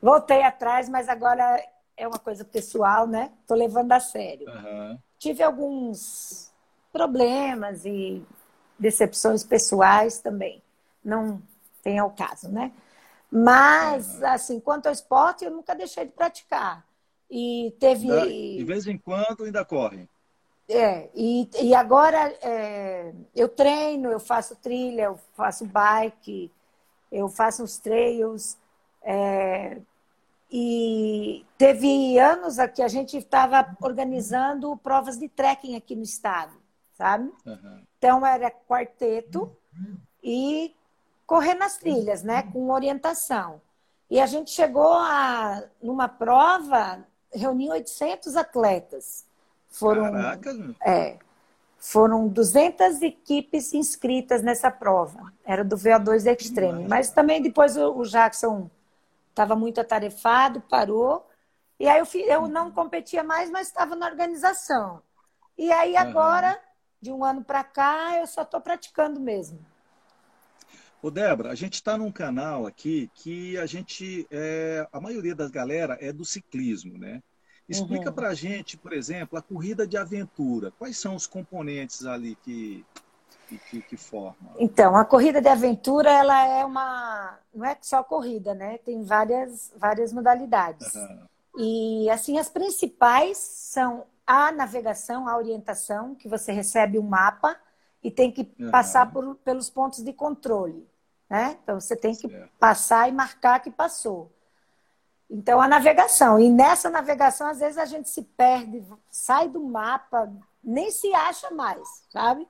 [0.01, 1.63] voltei atrás, mas agora
[1.95, 3.31] é uma coisa pessoal, né?
[3.41, 4.47] Estou levando a sério.
[4.49, 4.97] Aham.
[5.19, 6.51] Tive alguns
[6.91, 8.25] problemas e
[8.79, 10.63] decepções pessoais também,
[11.05, 11.39] não
[11.83, 12.71] tem ao caso, né?
[13.31, 16.85] Mas, assim, quanto ao esporte, eu nunca deixei de praticar.
[17.29, 18.07] E teve.
[18.57, 20.07] De vez em quando ainda corre.
[20.69, 26.51] É, e, e agora é, eu treino, eu faço trilha, eu faço bike,
[27.11, 28.57] eu faço uns trails.
[29.01, 29.77] é,
[30.51, 36.53] e teve anos aqui a gente estava organizando provas de trekking aqui no estado,
[36.97, 37.31] sabe?
[37.45, 37.81] Aham.
[37.97, 39.51] Então era quarteto
[40.23, 40.73] e
[41.27, 42.43] correr nas trilhas, né?
[42.43, 43.61] Com orientação.
[44.09, 49.27] E a gente chegou a, numa prova, reunir 800 atletas.
[49.69, 51.19] Foram, Caraca, é,
[51.77, 55.33] foram 200 equipes inscritas nessa prova.
[55.45, 56.87] Era do VO2 Extreme.
[56.87, 58.69] Mas também depois o, o Jackson
[59.29, 61.27] estava muito atarefado, parou.
[61.79, 65.01] E aí eu, fi- eu não competia mais, mas estava na organização.
[65.57, 66.59] E aí agora,
[67.01, 69.59] de um ano para cá, eu só estou praticando mesmo.
[71.01, 75.51] Ô, Débora, a gente está num canal aqui que a gente, é, a maioria das
[75.51, 77.21] galera é do ciclismo, né?
[77.69, 78.15] Explica Uhum.
[78.15, 80.71] pra gente, por exemplo, a corrida de aventura.
[80.79, 82.85] Quais são os componentes ali que,
[83.69, 84.55] que, que, formam?
[84.57, 87.37] Então, a corrida de aventura, ela é uma.
[87.53, 88.77] Não é só corrida, né?
[88.79, 90.95] Tem várias, várias modalidades.
[90.95, 91.27] Aham.
[91.57, 97.57] E, assim, as principais são a navegação, a orientação, que você recebe um mapa
[98.07, 98.71] e tem que Aham.
[98.71, 100.89] passar por, pelos pontos de controle,
[101.29, 101.59] né?
[101.61, 102.51] Então, você tem que Certo.
[102.57, 104.31] passar e marcar que passou.
[105.29, 106.39] Então, a navegação.
[106.39, 110.31] E nessa navegação, às vezes, a gente se perde, sai do mapa,
[110.63, 112.47] nem se acha mais, sabe?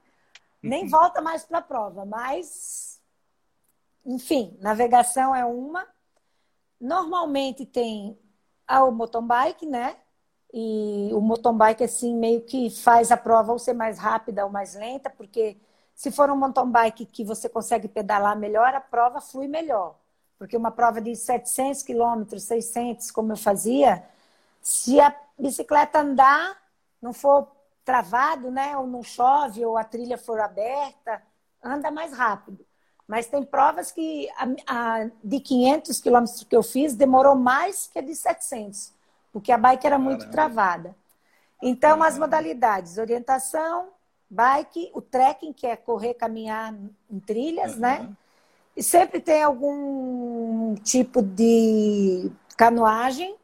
[0.62, 0.90] Nem Uhum.
[0.92, 2.06] volta mais para a prova.
[2.06, 3.02] Mas,
[4.06, 5.88] enfim, navegação é uma.
[6.80, 8.16] Normalmente tem
[8.70, 9.98] o mountain bike, né?
[10.54, 14.52] E o mountain bike, assim, meio que faz a prova ou ser mais rápida ou
[14.52, 15.58] mais lenta, porque
[15.96, 19.96] Se for um mountain bike que você consegue pedalar melhor, a prova flui melhor.
[20.38, 24.04] Porque uma prova de 700 quilômetros, 600, como eu fazia,
[24.62, 26.58] se a bicicleta andar,
[27.02, 27.48] não for
[27.86, 28.78] travado, né?
[28.78, 31.22] Ou não chove, ou a trilha for aberta,
[31.64, 32.66] anda mais rápido.
[33.08, 34.30] Mas tem provas que
[34.68, 38.94] a, a, de 500 quilômetros que eu fiz demorou mais que a de 700,
[39.32, 40.32] porque a bike era muito Caramba.
[40.32, 40.96] travada.
[41.62, 43.90] Então, as modalidades, orientação,
[44.30, 46.74] bike, o trekking, que é correr, caminhar
[47.10, 47.80] em trilhas, uhum.
[47.80, 48.10] né?
[48.76, 53.36] E sempre tem algum tipo de canoagem.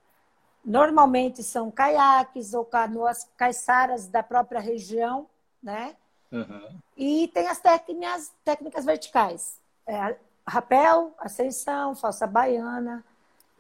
[0.64, 5.28] Normalmente são caiaques ou canoas caiçaras da própria região,
[5.62, 5.96] né?
[6.32, 6.80] Uhum.
[6.96, 9.60] E tem as técnicas, técnicas verticais.
[9.88, 10.16] É,
[10.48, 13.04] rapel, ascensão, falsa baiana.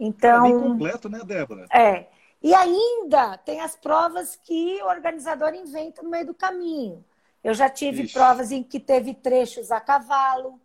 [0.05, 1.65] Então, é bem completo, né, Débora?
[1.71, 2.07] É.
[2.41, 7.03] E ainda tem as provas que o organizador inventa no meio do caminho.
[7.41, 8.13] Eu já tive Ixi.
[8.13, 10.59] provas em que teve trechos a cavalo,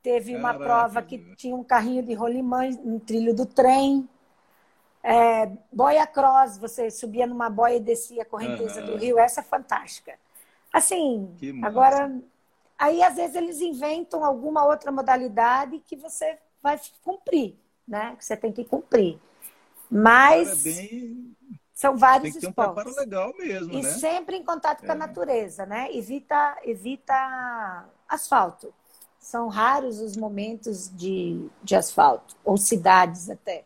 [0.00, 4.08] teve uma prova que tinha um carrinho de rolimã no trilho do trem.
[5.02, 8.86] É, boia cross, você subia numa boia e descia a correnteza uhum.
[8.86, 10.14] do rio, essa é fantástica.
[10.72, 12.12] Assim, agora,
[12.78, 18.14] aí às vezes eles inventam alguma outra modalidade que você vai cumprir, né?
[18.16, 19.18] Que você tem que cumprir.
[19.90, 21.36] Mas é bem...
[21.72, 22.84] são vários tem que esportes.
[22.84, 23.88] Ter um legal mesmo, e né?
[23.90, 24.98] sempre em contato com a é.
[24.98, 25.88] natureza, né?
[25.94, 28.72] Evita, evita asfalto.
[29.18, 33.64] São raros os momentos de, de asfalto, ou cidades até.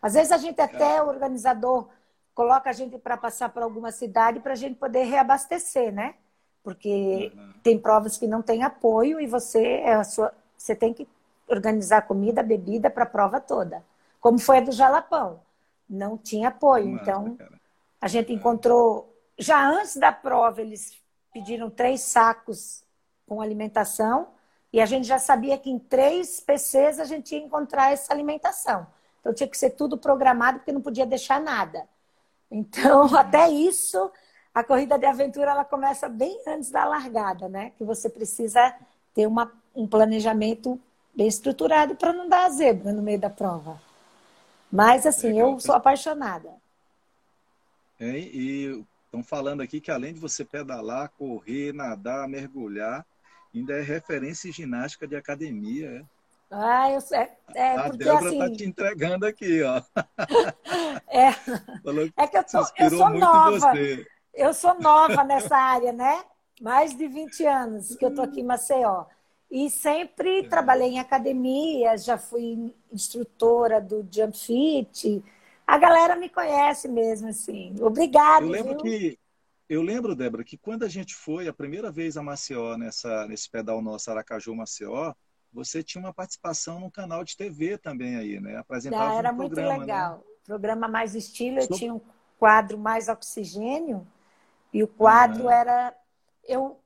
[0.00, 1.88] Às vezes a gente até, o organizador,
[2.34, 6.14] coloca a gente para passar por alguma cidade para a gente poder reabastecer, né?
[6.62, 7.52] porque uhum.
[7.62, 11.08] tem provas que não tem apoio e você é a sua, você tem que
[11.50, 13.84] organizar comida, bebida para a prova toda.
[14.20, 15.40] Como foi a do Jalapão,
[15.88, 16.88] não tinha apoio.
[16.88, 17.60] Nossa, então cara.
[18.00, 21.00] a gente encontrou já antes da prova eles
[21.32, 22.84] pediram três sacos
[23.26, 24.28] com alimentação
[24.72, 28.86] e a gente já sabia que em três PCs a gente ia encontrar essa alimentação.
[29.20, 31.88] Então tinha que ser tudo programado porque não podia deixar nada.
[32.50, 34.10] Então até isso
[34.52, 37.70] a corrida de aventura ela começa bem antes da largada, né?
[37.78, 38.74] Que você precisa
[39.14, 40.78] ter uma, um planejamento
[41.14, 43.80] bem estruturado para não dar a zebra no meio da prova.
[44.70, 45.52] Mas assim, Legal.
[45.52, 46.50] eu sou apaixonada.
[47.98, 53.04] É, e estão falando aqui que além de você pedalar, correr, nadar, mergulhar,
[53.54, 55.90] ainda é referência em ginástica de academia.
[55.90, 56.04] É?
[56.50, 57.18] Ah, eu sei.
[57.18, 58.38] É, é a porque Débora assim.
[58.38, 59.82] tá te entregando aqui, ó.
[61.12, 61.30] É,
[62.16, 63.72] é que eu, tô, eu sou nova.
[64.32, 66.24] Eu sou nova nessa área, né?
[66.60, 69.06] Mais de 20 anos que eu tô aqui em Maceió.
[69.50, 75.24] E sempre trabalhei em academia, já fui instrutora do Jump Fit.
[75.66, 77.74] A galera me conhece mesmo, assim.
[77.80, 78.44] Obrigada.
[78.44, 78.82] Eu lembro viu?
[78.82, 79.18] que
[79.70, 83.48] eu lembro, Débora, que quando a gente foi a primeira vez a Maceió, nessa, nesse
[83.48, 85.14] pedal nosso Aracaju Maceió,
[85.52, 88.56] você tinha uma participação no canal de TV também aí, né?
[88.56, 89.80] Apresentava ah, era um muito programa, né?
[89.80, 90.16] legal.
[90.16, 90.24] Né?
[90.44, 92.00] Programa mais estilo, eu tinha um
[92.36, 94.04] quadro mais oxigênio
[94.74, 95.50] e o quadro uhum.
[95.50, 95.94] era.
[96.48, 96.79] Eu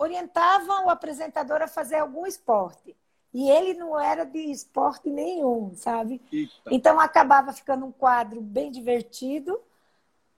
[0.00, 2.96] orientava o apresentador a fazer algum esporte.
[3.32, 6.20] E ele não era de esporte nenhum, sabe?
[6.32, 6.52] Eita.
[6.70, 9.60] Então acabava ficando um quadro bem divertido.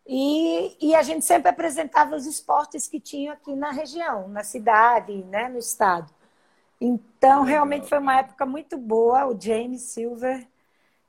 [0.05, 5.15] E, e a gente sempre apresentava os esportes que tinham aqui na região, na cidade,
[5.25, 6.13] né, no estado.
[6.81, 9.27] Então, realmente foi uma época muito boa.
[9.27, 10.45] O James Silver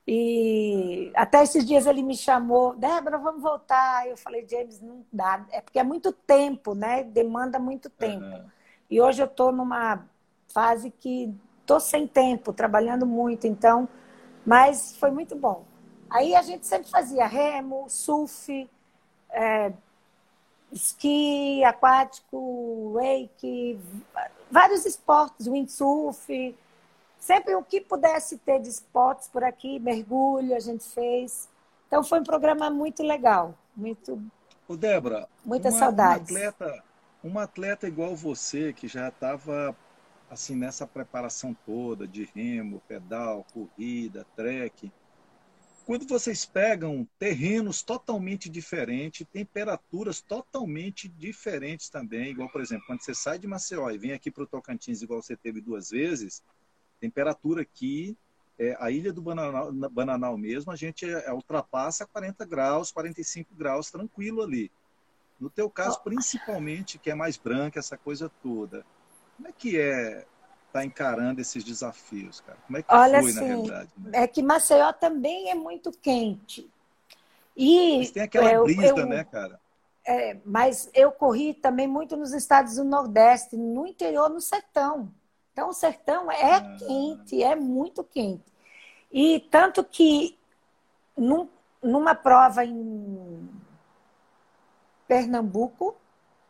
[0.06, 4.06] e até esses dias ele me chamou, Débora, vamos voltar.
[4.06, 5.46] Eu falei, James, não dá.
[5.50, 7.02] É porque é muito tempo, né?
[7.02, 8.24] Demanda muito tempo.
[8.24, 8.44] Uhum.
[8.90, 10.06] E hoje eu estou numa
[10.48, 13.88] fase que estou sem tempo, trabalhando muito, então.
[14.44, 15.64] Mas foi muito bom.
[16.10, 18.70] Aí a gente sempre fazia remo, surf,
[19.30, 19.72] é,
[20.70, 23.80] esqui aquático, wake,
[24.50, 26.54] vários esportes, windsurf
[27.24, 31.48] Sempre o que pudesse ter de esportes por aqui, mergulho, a gente fez.
[31.86, 34.22] Então foi um programa muito legal, muito.
[34.68, 36.30] Ô Débora, muita uma, saudade.
[36.30, 36.84] Uma atleta,
[37.22, 39.74] uma atleta igual você, que já estava
[40.28, 44.92] assim nessa preparação toda de remo, pedal, corrida, trek.
[45.86, 53.14] Quando vocês pegam terrenos totalmente diferentes, temperaturas totalmente diferentes também, igual por exemplo, quando você
[53.14, 56.42] sai de Maceió e vem aqui para o Tocantins, igual você teve duas vezes,
[57.04, 58.16] temperatura aqui,
[58.58, 63.90] é, a ilha do Bananal, Bananal mesmo, a gente é, ultrapassa 40 graus, 45 graus,
[63.90, 64.70] tranquilo ali.
[65.38, 68.86] No teu caso, principalmente, que é mais branca, essa coisa toda,
[69.36, 70.24] como é que é
[70.72, 72.58] tá encarando esses desafios, cara?
[72.66, 73.90] Como é que Olha, foi, assim, na realidade?
[73.96, 74.10] Né?
[74.14, 76.68] É que Maceió também é muito quente.
[77.56, 79.60] E Mas tem aquela eu, brisa, eu, né, cara?
[80.04, 85.12] é, mas eu corri também muito nos estados do Nordeste, no interior, no sertão.
[85.54, 86.76] Então, o sertão é ah.
[86.76, 88.52] quente, é muito quente.
[89.12, 90.36] E tanto que
[91.16, 91.48] num,
[91.80, 93.48] numa prova em
[95.06, 95.94] Pernambuco,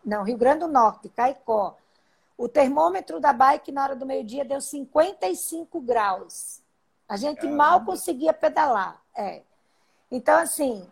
[0.03, 1.77] não, Rio Grande do Norte, Caicó,
[2.38, 6.62] o termômetro da bike na hora do meio-dia deu 55 graus.
[7.07, 7.57] A gente Caramba.
[7.57, 9.03] mal conseguia pedalar.
[9.14, 9.43] É.
[10.11, 10.90] Então, assim,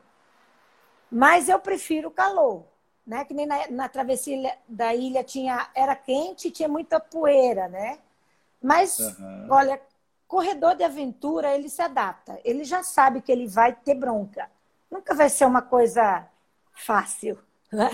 [1.11, 2.65] mas eu prefiro o calor.
[3.07, 3.25] Né?
[3.25, 7.99] Que nem na, na travessia da ilha tinha, era quente e tinha muita poeira, né?
[8.63, 9.49] Mas, uhum.
[9.51, 9.81] olha,
[10.29, 12.39] corredor de aventura, ele se adapta.
[12.45, 14.49] Ele já sabe que ele vai ter bronca.
[14.91, 16.27] Nunca vai ser uma coisa
[16.73, 17.39] fácil.
[17.73, 17.91] Né?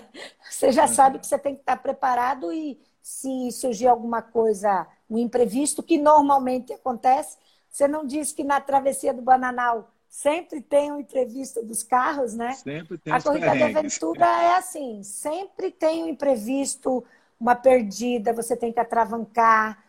[0.51, 0.88] Você já uhum.
[0.88, 5.97] sabe que você tem que estar preparado e se surgir alguma coisa, um imprevisto, que
[5.97, 7.38] normalmente acontece,
[7.71, 12.55] você não diz que na travessia do Bananal sempre tem um imprevisto dos carros, né?
[12.55, 17.05] Sempre tem A corrida de aventura é assim, sempre tem um imprevisto,
[17.40, 19.83] uma perdida, você tem que atravancar.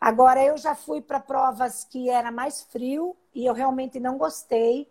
[0.00, 4.88] Agora, eu já fui para provas que era mais frio e eu realmente não gostei.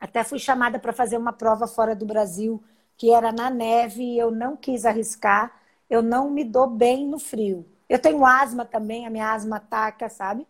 [0.00, 2.62] Até fui chamada para fazer uma prova fora do Brasil,
[2.96, 7.18] que era na neve, e eu não quis arriscar eu não me dou bem no
[7.18, 7.66] frio.
[7.88, 10.46] Eu tenho asma também, a minha asma ataca, sabe?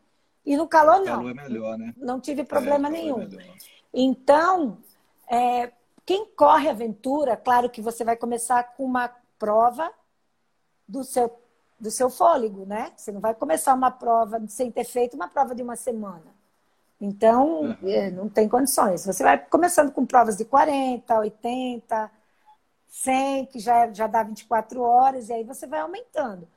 [0.50, 1.04] E no calor não.
[1.04, 1.94] calor é melhor, né?
[1.96, 3.22] Não tive problema é, nenhum.
[3.22, 3.28] É
[3.94, 4.78] então,
[5.30, 5.70] é,
[6.04, 9.08] quem corre aventura, claro que você vai começar com uma
[9.38, 9.92] prova
[10.88, 11.32] do seu,
[11.78, 12.90] do seu fôlego, né?
[12.96, 16.34] Você não vai começar uma prova sem ter feito uma prova de uma semana.
[17.00, 18.10] Então, uhum.
[18.12, 19.06] não tem condições.
[19.06, 22.10] Você vai começando com provas de 40, 80,
[22.88, 26.48] 100, que já, já dá 24 horas, e aí você vai aumentando.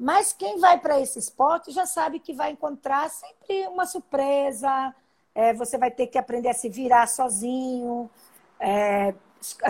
[0.00, 4.94] Mas quem vai para esse esporte já sabe que vai encontrar sempre uma surpresa,
[5.34, 8.08] é, você vai ter que aprender a se virar sozinho.
[8.58, 9.14] É,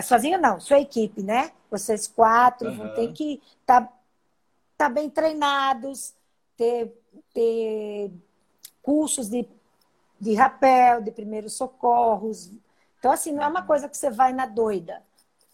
[0.01, 1.51] sozinho não, sua equipe, né?
[1.69, 2.77] Vocês quatro uhum.
[2.77, 3.93] vão ter que estar tá,
[4.77, 6.13] tá bem treinados,
[6.55, 6.97] ter,
[7.33, 8.09] ter
[8.81, 9.45] cursos de,
[10.17, 12.49] de rapel, de primeiros socorros.
[12.99, 15.03] Então, assim, não é uma coisa que você vai na doida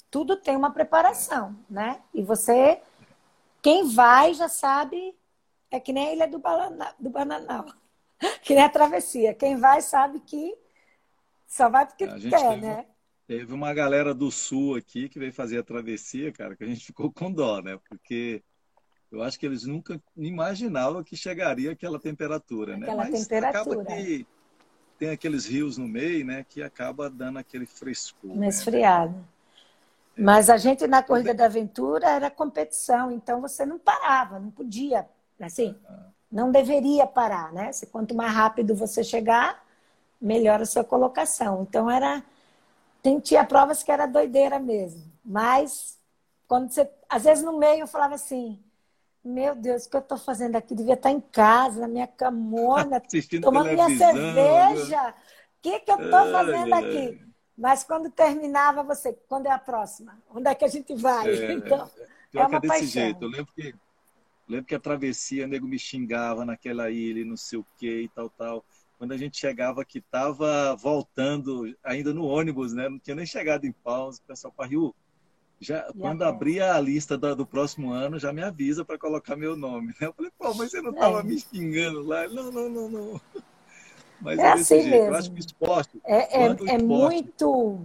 [0.10, 2.00] tudo tem uma preparação, né?
[2.14, 2.82] E você,
[3.62, 5.16] quem vai já sabe,
[5.72, 7.66] é que nem a ilha do, Banana, do Bananal,
[8.42, 9.34] que nem a travessia.
[9.34, 10.56] Quem vai sabe que
[11.48, 12.86] só vai porque quer, teve, né?
[13.26, 16.86] Teve uma galera do sul aqui que veio fazer a travessia, cara, que a gente
[16.88, 17.80] ficou com dó, né?
[17.90, 18.44] Porque
[19.12, 23.10] eu acho que eles nunca imaginavam que chegaria aquela temperatura, aquela né?
[23.12, 23.82] Mas temperatura.
[23.82, 24.28] acaba que
[24.98, 26.46] tem aqueles rios no meio, né?
[26.48, 28.32] Que acaba dando aquele frescor.
[28.32, 28.48] Uma né?
[28.48, 29.37] esfriada.
[30.18, 35.08] Mas a gente na corrida da aventura era competição, então você não parava, não podia,
[35.40, 35.76] assim,
[36.32, 37.72] não deveria parar, né?
[37.92, 39.64] Quanto mais rápido você chegar,
[40.20, 41.62] melhor a sua colocação.
[41.64, 42.24] Então era
[43.24, 45.98] tinha provas que era doideira mesmo, mas
[46.48, 48.60] quando você, às vezes no meio eu falava assim,
[49.24, 50.76] meu Deus, o que eu estou fazendo aqui?
[50.76, 53.02] Devia estar em casa, na minha camona,
[53.42, 55.10] tomando minha cerveja.
[55.10, 57.18] O que, que eu estou fazendo aqui?
[57.58, 60.18] Mas quando terminava, você, quando é a próxima?
[60.30, 61.28] Onde é que a gente vai?
[61.28, 61.90] É, então,
[62.34, 62.88] é uma é desse paixão.
[62.88, 63.24] jeito.
[63.24, 63.76] Eu lembro que,
[64.48, 68.10] lembro que a travessia, o nego me xingava naquela ilha, não sei o que e
[68.10, 68.66] tal, tal.
[69.00, 72.90] Quando a gente chegava que estava voltando, ainda no ônibus, né?
[72.90, 74.96] Não tinha nem chegado em pausa, o pessoal pariu.
[75.60, 79.36] Já, e quando abria a lista do, do, próximo ano, já me avisa para colocar
[79.36, 79.94] meu nome.
[80.00, 81.24] Eu falei, pô, mas você não estava é.
[81.24, 82.28] me xingando lá?
[82.28, 83.22] Não, não, não, não.
[84.22, 84.90] Mas é, é assim jeito.
[84.90, 85.08] mesmo.
[85.08, 86.84] Eu acho que esporte, é, é, é esporte...
[86.84, 87.80] muito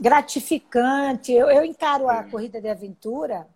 [0.00, 1.32] gratificante.
[1.32, 2.22] Eu, eu encaro a é.
[2.24, 3.48] corrida de aventura,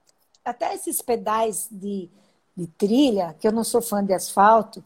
[0.45, 2.11] até esses pedais de,
[2.57, 4.83] de trilha, que eu não sou fã de asfalto,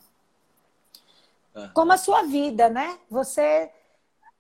[1.73, 2.99] como a sua vida, né?
[3.11, 3.71] Você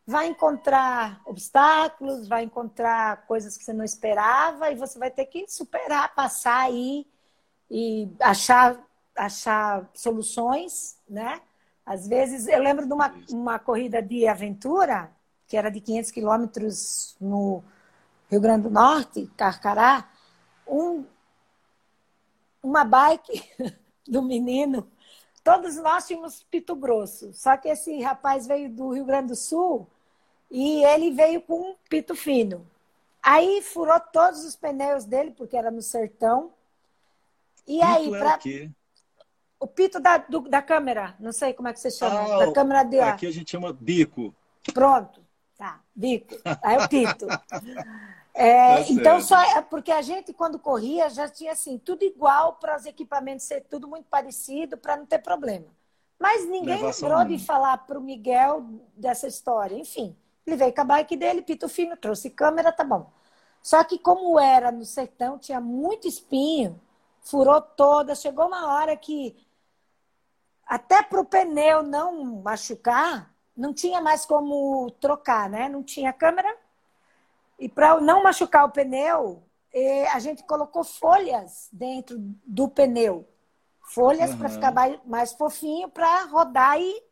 [0.06, 5.48] vai encontrar obstáculos, vai encontrar coisas que você não esperava e você vai ter que
[5.48, 7.06] superar, passar aí
[7.70, 8.78] e achar,
[9.16, 11.40] achar soluções, né?
[11.86, 15.08] Às vezes, eu lembro de uma, uma corrida de aventura,
[15.46, 17.62] que era de 500 quilômetros no
[18.28, 20.10] Rio Grande do Norte, Carcará,
[20.66, 21.04] um,
[22.60, 23.40] uma bike
[24.06, 24.90] do menino,
[25.44, 29.86] todos nós tínhamos pito grosso, só que esse rapaz veio do Rio Grande do Sul
[30.50, 32.66] e ele veio com um pito fino.
[33.22, 36.52] Aí furou todos os pneus dele, porque era no sertão.
[37.66, 38.74] E aí, para o
[39.64, 42.34] pito da, do, da câmera, não sei como é que você chama.
[42.34, 43.14] Ah, da câmera de ar.
[43.14, 44.34] Aqui a gente chama bico.
[44.74, 45.24] Pronto,
[45.56, 46.34] tá, bico.
[46.62, 47.26] Aí o pito.
[48.38, 52.52] É, tá então, só é porque a gente, quando corria, já tinha assim, tudo igual
[52.56, 55.64] para os equipamentos ser tudo muito parecido, para não ter problema.
[56.20, 58.62] Mas ninguém lembrou de falar para o Miguel
[58.94, 59.74] dessa história.
[59.74, 60.14] Enfim,
[60.46, 63.10] ele veio com a bike dele, pito fino, trouxe câmera, tá bom.
[63.62, 66.78] Só que como era no sertão, tinha muito espinho,
[67.22, 69.34] furou toda, chegou uma hora que
[70.66, 75.68] até para o pneu não machucar, não tinha mais como trocar, né?
[75.68, 76.54] Não tinha câmera.
[77.58, 79.42] E para não machucar o pneu,
[80.12, 83.28] a gente colocou folhas dentro do pneu.
[83.80, 84.38] Folhas uhum.
[84.38, 87.02] para ficar mais, mais fofinho para rodar e,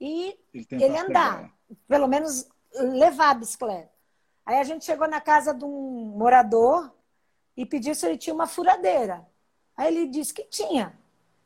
[0.00, 0.36] e
[0.72, 1.36] ele andar.
[1.36, 1.52] Pegar.
[1.86, 3.90] Pelo menos levar a bicicleta.
[4.44, 6.92] Aí a gente chegou na casa de um morador
[7.56, 9.26] e pediu se ele tinha uma furadeira.
[9.76, 10.98] Aí ele disse que tinha.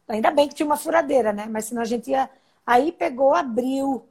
[0.08, 1.46] Ainda bem que tinha uma furadeira, né?
[1.46, 2.28] Mas senão a gente ia.
[2.66, 4.06] Aí pegou, abriu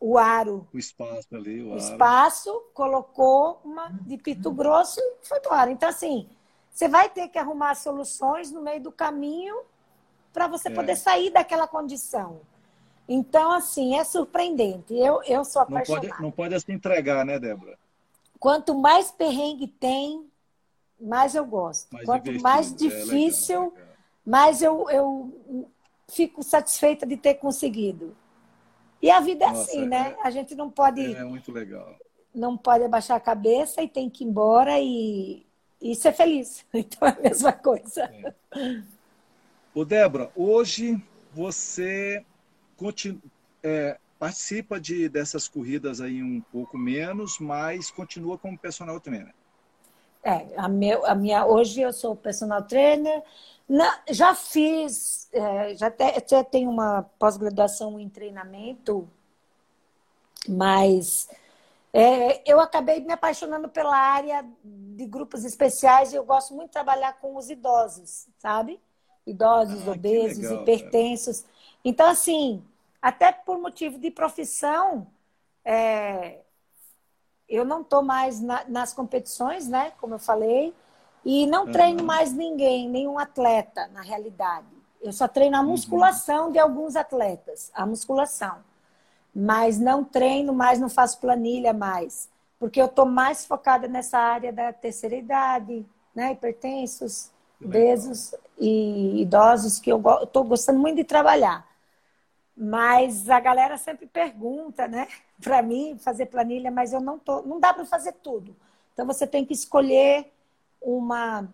[0.00, 0.66] o aro.
[0.72, 1.78] O espaço ali, o, o aro.
[1.78, 5.70] espaço, colocou uma de pito grosso e foi embora.
[5.70, 6.28] Então, assim,
[6.70, 9.62] você vai ter que arrumar soluções no meio do caminho
[10.32, 10.74] para você é.
[10.74, 12.40] poder sair daquela condição.
[13.08, 14.94] Então, assim, é surpreendente.
[14.94, 16.06] Eu, eu sou apaixonada.
[16.06, 17.78] Não pode, não pode se entregar, né, Débora?
[18.38, 20.28] Quanto mais perrengue tem,
[21.00, 21.92] mais eu gosto.
[21.92, 23.81] Mais Quanto mais difícil, é legal,
[24.24, 25.70] mais eu, eu
[26.08, 28.16] fico satisfeita de ter conseguido.
[29.00, 30.16] E a vida é Nossa, assim, né?
[30.18, 31.14] É, a gente não pode.
[31.14, 31.96] É muito legal.
[32.34, 35.44] Não pode abaixar a cabeça e tem que ir embora e,
[35.80, 36.64] e ser feliz.
[36.72, 38.04] Então é a mesma coisa.
[38.04, 38.82] É.
[39.74, 41.02] Ô, Débora, hoje
[41.32, 42.24] você
[42.76, 43.20] continua,
[43.62, 49.34] é, participa de, dessas corridas aí um pouco menos, mas continua como personal trainer.
[50.22, 53.22] É, a, meu, a minha, hoje eu sou personal trainer.
[53.68, 59.08] Na, já fiz, é, já até, até tenho uma pós-graduação em treinamento,
[60.48, 61.28] mas
[61.92, 66.72] é, eu acabei me apaixonando pela área de grupos especiais e eu gosto muito de
[66.72, 68.80] trabalhar com os idosos, sabe?
[69.26, 71.40] Idosos, ah, obesos, legal, hipertensos.
[71.40, 71.52] Cara.
[71.84, 72.64] Então, assim,
[73.00, 75.06] até por motivo de profissão,
[75.64, 76.40] é,
[77.48, 79.92] eu não estou mais na, nas competições, né?
[80.00, 80.74] Como eu falei,
[81.24, 81.72] e não uhum.
[81.72, 84.66] treino mais ninguém, nenhum atleta, na realidade.
[85.00, 85.68] Eu só treino a uhum.
[85.68, 86.52] musculação uhum.
[86.52, 88.58] de alguns atletas, a musculação.
[89.34, 92.28] Mas não treino mais, não faço planilha mais.
[92.58, 95.84] Porque eu estou mais focada nessa área da terceira idade,
[96.14, 96.32] né?
[96.32, 97.30] Hipertensos,
[97.60, 101.66] obesos e idosos, que eu estou gostando muito de trabalhar.
[102.56, 105.08] Mas a galera sempre pergunta, né,
[105.42, 108.54] para mim fazer planilha, mas eu não tô, não dá para fazer tudo.
[108.92, 110.30] Então você tem que escolher
[110.80, 111.48] uma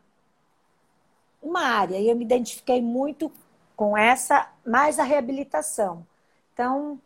[1.43, 1.99] uma área.
[1.99, 3.33] E eu me identifiquei muito
[3.77, 6.05] com essa, mais a reabilitação.
[6.53, 7.01] Então,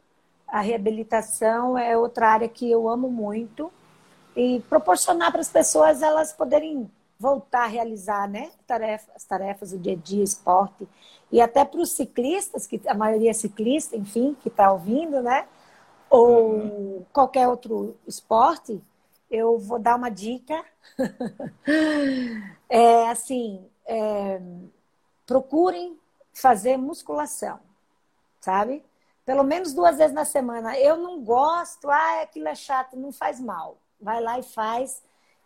[0.48, 3.72] a reabilitação é outra área que eu amo muito
[4.34, 6.90] e proporcionar para as pessoas elas poderem
[7.22, 8.50] voltar a realizar né,
[9.14, 10.88] as tarefas do dia a dia, esporte.
[11.30, 15.46] E até para os ciclistas, que a maioria é ciclista, enfim, que está ouvindo, né?
[16.10, 17.06] Ou uhum.
[17.12, 18.82] qualquer outro esporte,
[19.30, 20.64] eu vou dar uma dica.
[22.68, 24.40] é assim, é,
[25.24, 25.96] procurem
[26.34, 27.60] fazer musculação,
[28.40, 28.84] sabe?
[29.24, 30.76] Pelo menos duas vezes na semana.
[30.76, 33.78] Eu não gosto, ah, aquilo é chato, não faz mal.
[34.00, 35.00] Vai lá e faz,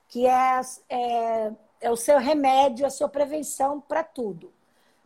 [0.09, 4.53] que é, é é o seu remédio, a sua prevenção para tudo.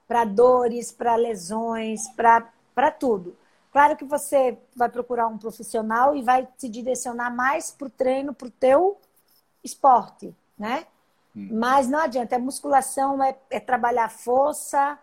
[0.07, 3.37] Para dores, para lesões, para tudo.
[3.73, 8.35] Claro que você vai procurar um profissional e vai se direcionar mais para o treino,
[8.35, 8.99] para o teu
[9.63, 10.87] esporte, né?
[11.37, 11.49] Hum.
[11.53, 14.99] Mas não adianta, é musculação, é, é trabalhar força,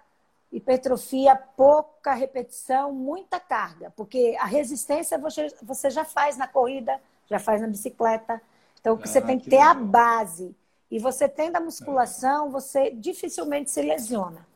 [0.52, 7.00] hipertrofia, pouca repetição, muita carga, porque a resistência você, você já faz na corrida,
[7.30, 8.42] já faz na bicicleta.
[8.80, 9.72] Então, ah, você tem que ter legal.
[9.72, 10.56] a base.
[10.90, 14.48] E você tendo a musculação, você dificilmente se lesiona.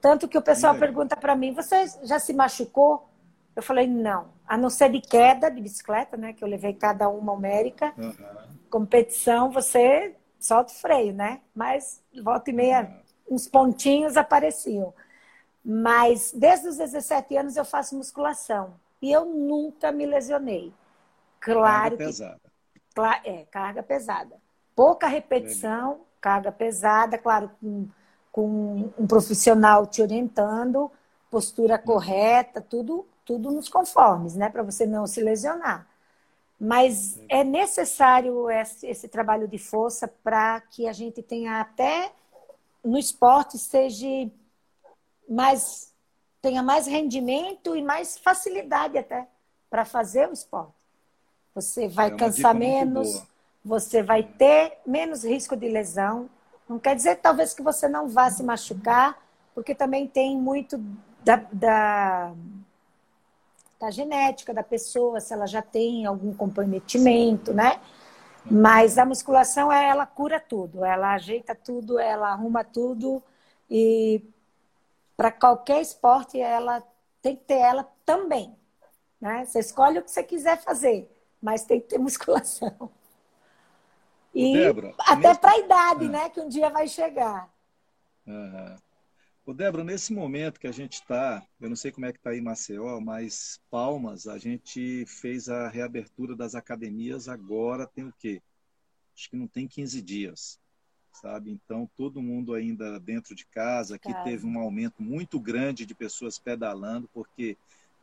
[0.00, 0.78] Tanto que o pessoal é.
[0.78, 3.08] pergunta para mim: você já se machucou?
[3.54, 4.36] Eu falei: não.
[4.46, 6.32] A não ser de queda de bicicleta, né?
[6.32, 7.92] Que eu levei cada uma América.
[7.98, 8.14] Uhum.
[8.70, 11.40] Competição, você solta o freio, né?
[11.52, 13.34] Mas volta e meia, uhum.
[13.34, 14.94] uns pontinhos apareciam.
[15.64, 18.74] Mas desde os 17 anos eu faço musculação.
[19.02, 20.72] E eu nunca me lesionei.
[21.40, 22.04] Claro carga que.
[22.04, 22.40] Pesada.
[23.24, 24.45] É, carga pesada
[24.76, 27.88] pouca repetição, carga pesada, claro, com,
[28.30, 30.90] com um profissional te orientando,
[31.30, 34.50] postura correta, tudo, tudo nos conformes, né?
[34.50, 35.88] Para você não se lesionar.
[36.60, 42.12] Mas é necessário esse, esse trabalho de força para que a gente tenha até
[42.84, 44.30] no esporte seja
[45.28, 45.92] mais
[46.40, 49.26] tenha mais rendimento e mais facilidade até
[49.68, 50.72] para fazer o esporte.
[51.54, 53.24] Você vai é cansar menos,
[53.66, 56.30] você vai ter menos risco de lesão.
[56.68, 59.20] Não quer dizer, talvez, que você não vá se machucar,
[59.52, 60.80] porque também tem muito
[61.24, 62.32] da, da,
[63.80, 67.80] da genética da pessoa, se ela já tem algum comprometimento, né?
[68.48, 73.20] Mas a musculação, ela cura tudo, ela ajeita tudo, ela arruma tudo
[73.68, 74.22] e
[75.16, 76.80] para qualquer esporte ela
[77.20, 78.56] tem que ter ela também.
[79.20, 79.44] Né?
[79.44, 81.10] Você escolhe o que você quiser fazer,
[81.42, 82.88] mas tem que ter musculação.
[84.36, 86.08] E Débora, até para a idade, ah.
[86.08, 86.28] né?
[86.28, 87.48] Que um dia vai chegar.
[88.26, 88.76] Uhum.
[89.46, 92.30] Ô, Débora, nesse momento que a gente está, eu não sei como é que está
[92.30, 98.42] aí Maceió, mas Palmas, a gente fez a reabertura das academias agora, tem o quê?
[99.16, 100.60] Acho que não tem 15 dias,
[101.12, 101.50] sabe?
[101.50, 106.38] Então, todo mundo ainda dentro de casa, aqui teve um aumento muito grande de pessoas
[106.38, 107.56] pedalando, porque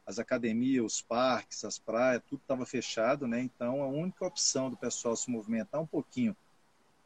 [0.06, 3.40] as academias, os parques, as praias, tudo estava fechado, né?
[3.42, 6.36] Então, a única opção do pessoal se movimentar um pouquinho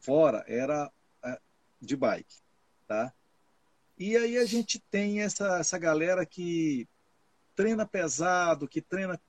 [0.00, 0.90] fora era
[1.22, 1.40] é,
[1.80, 2.36] de bike,
[2.86, 3.12] tá?
[3.96, 6.88] E aí a gente tem essa, essa galera que
[7.54, 9.20] treina pesado, que treina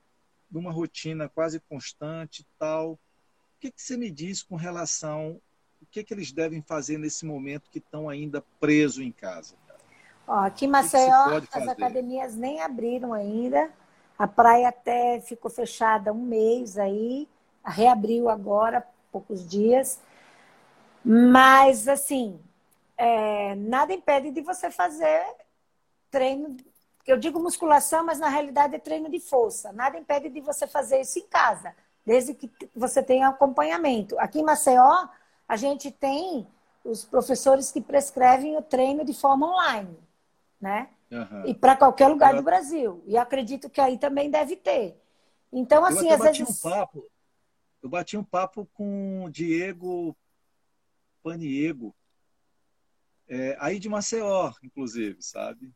[0.49, 2.93] numa rotina quase constante tal.
[2.93, 2.99] O
[3.59, 5.41] que, que você me diz com relação
[5.82, 9.55] o que, que eles devem fazer nesse momento que estão ainda presos em casa?
[10.30, 13.67] Ó, aqui em Maceió, as academias nem abriram ainda.
[14.15, 17.27] A praia até ficou fechada um mês aí,
[17.65, 19.99] reabriu agora, poucos dias.
[21.03, 22.39] Mas, assim,
[22.95, 25.25] é, nada impede de você fazer
[26.11, 26.55] treino.
[27.07, 29.71] Eu digo musculação, mas na realidade é treino de força.
[29.73, 31.73] Nada impede de você fazer isso em casa,
[32.05, 34.15] desde que você tenha acompanhamento.
[34.19, 35.07] Aqui em Maceió,
[35.47, 36.45] a gente tem
[36.84, 39.97] os professores que prescrevem o treino de forma online,
[40.60, 40.89] né?
[41.12, 41.47] Uhum.
[41.47, 43.03] E para qualquer lugar do Brasil.
[43.05, 44.99] E acredito que aí também deve ter.
[45.51, 46.64] Então, assim, às vezes.
[46.64, 47.05] Um papo,
[47.82, 50.16] eu bati um papo com o Diego
[51.24, 51.95] Paniego,
[53.28, 55.72] é, aí de Maceió, inclusive, sabe?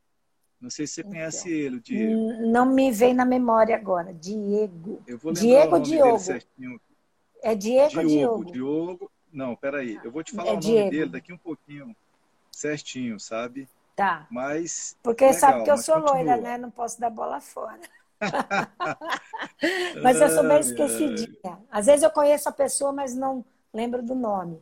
[0.59, 2.47] Não sei se você conhece então, ele, o Diego.
[2.47, 4.13] Não me vem na memória agora.
[4.13, 5.03] Diego.
[5.05, 6.23] Eu vou Diego Diogo.
[7.41, 8.51] É Diego Diogo, Diogo.
[8.51, 9.11] Diogo.
[9.31, 9.99] Não, peraí.
[10.03, 10.89] Eu vou te falar é o nome Diego.
[10.89, 11.95] dele daqui um pouquinho
[12.49, 13.67] certinho, sabe?
[13.95, 14.27] Tá.
[14.29, 14.97] Mas.
[15.03, 16.15] Porque legal, sabe que eu sou continua.
[16.15, 16.57] loira, né?
[16.57, 17.79] Não posso dar bola fora.
[20.01, 21.59] mas eu sou bem esquecidinha.
[21.71, 24.61] Às vezes eu conheço a pessoa, mas não lembro do nome.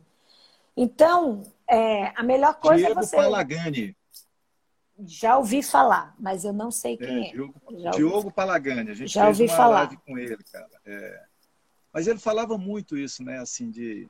[0.76, 3.16] Então, é, a melhor coisa é Diego é você.
[3.16, 3.96] Palagani.
[5.04, 7.28] Já ouvi falar, mas eu não sei quem é.
[7.28, 7.32] é.
[7.32, 7.54] Diogo,
[7.92, 9.78] Diogo Palagani, a gente Já fez ouvi uma falar.
[9.80, 10.70] live com ele, cara.
[10.84, 11.24] É.
[11.92, 13.38] Mas ele falava muito isso, né?
[13.38, 14.08] Assim, de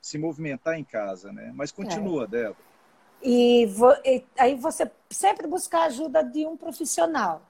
[0.00, 1.50] se movimentar em casa, né?
[1.54, 2.26] Mas continua, é.
[2.26, 2.73] Débora.
[3.22, 7.42] E, vo, e, aí você sempre buscar a ajuda de um profissional.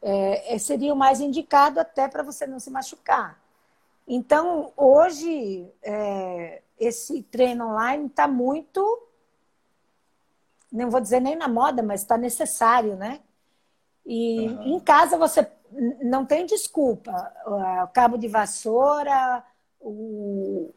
[0.00, 3.40] É, é seria o mais indicado até para você não se machucar.
[4.06, 9.08] Então, hoje, é, esse treino online está muito,
[10.70, 13.20] não vou dizer nem na moda, mas está necessário, né?
[14.04, 14.62] E uhum.
[14.76, 15.48] em casa você
[16.02, 17.32] não tem desculpa.
[17.46, 19.44] O cabo de vassoura,
[19.80, 20.70] o,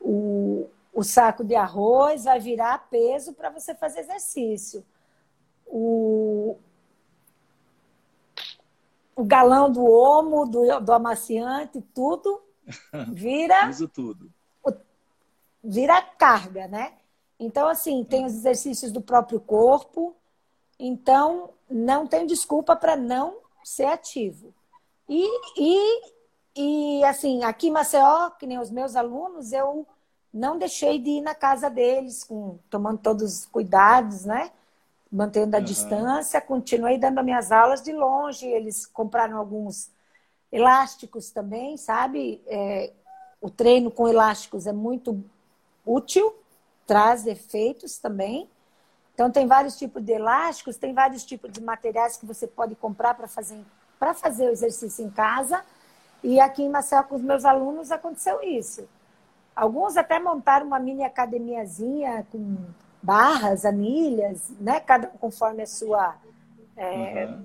[0.00, 4.84] o, o saco de arroz vai virar peso para você fazer exercício.
[5.64, 6.56] O,
[9.14, 12.42] o galão do omo, do, do amaciante, tudo
[13.12, 13.68] vira.
[13.68, 14.32] Uso tudo
[15.62, 16.94] vira carga, né?
[17.38, 20.16] Então, assim, tem os exercícios do próprio corpo,
[20.78, 24.54] então não tem desculpa para não ser ativo.
[25.08, 25.26] E,
[25.56, 26.02] e,
[26.56, 29.86] e, assim, aqui em Maceió, que nem os meus alunos, eu
[30.38, 34.50] não deixei de ir na casa deles, com, tomando todos os cuidados, né?
[35.10, 35.64] Mantendo a uhum.
[35.64, 38.46] distância, continuei dando minhas aulas de longe.
[38.46, 39.90] Eles compraram alguns
[40.52, 42.42] elásticos também, sabe?
[42.46, 42.92] É,
[43.40, 45.22] o treino com elásticos é muito
[45.84, 46.34] útil,
[46.86, 48.48] traz efeitos também.
[49.14, 53.14] Então, tem vários tipos de elásticos, tem vários tipos de materiais que você pode comprar
[53.14, 53.60] para fazer,
[53.98, 55.64] para fazer o exercício em casa.
[56.22, 58.88] E aqui em Marcel, com os meus alunos, aconteceu isso.
[59.58, 62.56] Alguns até montaram uma mini academiazinha com
[63.02, 64.78] barras, anilhas, né?
[64.78, 66.14] Cada um conforme a sua.
[66.76, 67.44] É, uhum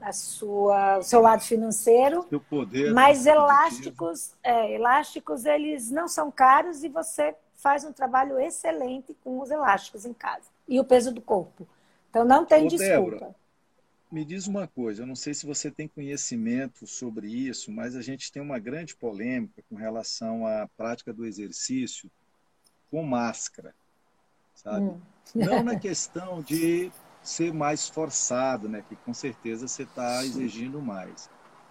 [0.00, 2.24] a sua, o seu lado financeiro.
[2.28, 2.92] Seu poder.
[2.92, 9.40] Mas elásticos, é, elásticos, eles não são caros e você faz um trabalho excelente com
[9.40, 10.46] os elásticos em casa.
[10.66, 11.66] E o peso do corpo.
[12.08, 13.10] Então não tem Ô, desculpa.
[13.10, 13.34] Débora,
[14.10, 18.02] me diz uma coisa, eu não sei se você tem conhecimento sobre isso, mas a
[18.02, 22.10] gente tem uma grande polêmica com relação à prática do exercício
[22.90, 23.74] com máscara,
[24.54, 24.86] sabe?
[24.86, 25.00] Hum.
[25.34, 26.90] Não na questão de
[27.22, 28.82] ser mais forçado, né?
[28.88, 31.28] Que com certeza você está exigindo mais.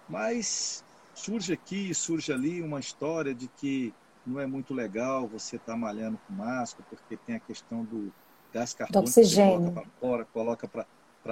[0.08, 0.84] Mas
[1.14, 3.92] surge aqui, surge ali uma história de que
[4.24, 8.12] não é muito legal você estar tá malhando com máscara, porque tem a questão do
[8.52, 10.86] gás carbônico que você coloca para fora, coloca para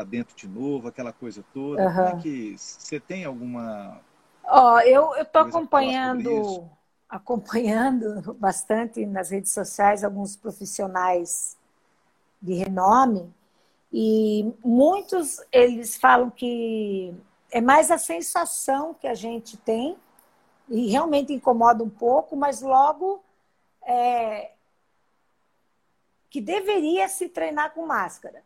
[0.04, 1.86] dentro de novo, aquela coisa toda.
[1.86, 1.94] Uhum.
[1.94, 4.00] Como é que você tem alguma.
[4.44, 6.68] Ó, oh, eu estou acompanhando
[7.08, 11.56] acompanhando bastante nas redes sociais alguns profissionais
[12.42, 13.32] de renome
[13.92, 17.14] e muitos eles falam que
[17.50, 19.96] é mais a sensação que a gente tem
[20.68, 23.22] e realmente incomoda um pouco, mas logo
[23.82, 24.50] é,
[26.28, 28.42] que deveria se treinar com máscara.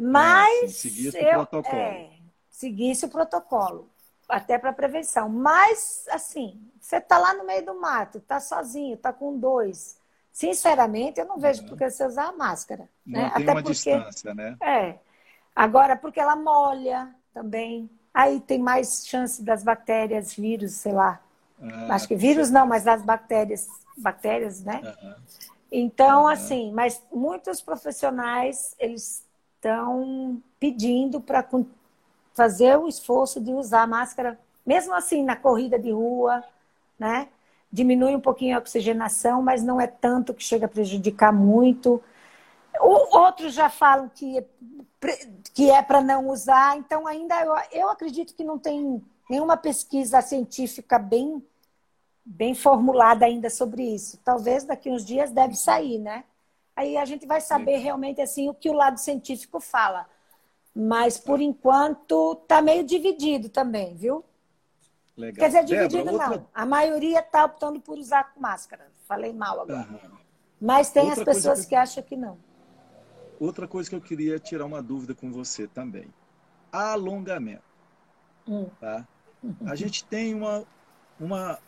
[0.00, 1.82] Mas é, seguisse eu, o protocolo.
[1.82, 2.10] É,
[2.48, 3.90] seguisse o protocolo,
[4.26, 5.28] até para prevenção.
[5.28, 9.98] Mas, assim, você está lá no meio do mato, está sozinho, está com dois.
[10.32, 11.68] Sinceramente, eu não vejo uhum.
[11.68, 12.88] por que você usar a máscara.
[13.04, 13.30] Não né?
[13.34, 14.56] tem até uma porque, distância, né?
[14.62, 14.98] É.
[15.54, 17.90] Agora, porque ela molha também.
[18.14, 21.20] Aí tem mais chance das bactérias, vírus, sei lá.
[21.60, 24.80] Ah, Acho que vírus não, mas das bactérias, bactérias, né?
[24.82, 25.14] Uhum.
[25.70, 26.28] Então, uhum.
[26.28, 29.28] assim, mas muitos profissionais, eles
[29.60, 31.46] estão pedindo para
[32.34, 36.42] fazer o esforço de usar máscara, mesmo assim, na corrida de rua,
[36.98, 37.28] né?
[37.70, 42.02] Diminui um pouquinho a oxigenação, mas não é tanto que chega a prejudicar muito.
[42.80, 44.44] Outros já falam que, é
[45.54, 50.20] que é para não usar, então ainda eu, eu acredito que não tem nenhuma pesquisa
[50.22, 51.42] científica bem
[52.22, 54.18] bem formulada ainda sobre isso.
[54.24, 56.24] Talvez daqui uns dias deve sair, né?
[56.80, 60.08] Aí a gente vai saber realmente assim o que o lado científico fala.
[60.74, 64.24] Mas por enquanto tá meio dividido também, viu?
[65.14, 65.40] Legal.
[65.40, 66.32] Quer dizer, dividido Débora, não.
[66.32, 66.46] Outra...
[66.54, 68.90] A maioria está optando por usar máscara.
[69.06, 69.86] Falei mal agora.
[69.90, 70.16] Uhum.
[70.58, 71.68] Mas tem outra as pessoas que...
[71.68, 72.38] que acham que não.
[73.38, 76.06] Outra coisa que eu queria tirar uma dúvida com você também.
[76.72, 77.62] Alongamento.
[78.48, 78.70] Hum.
[78.80, 79.06] Tá?
[79.66, 80.64] A gente tem uma,
[81.18, 81.58] uma,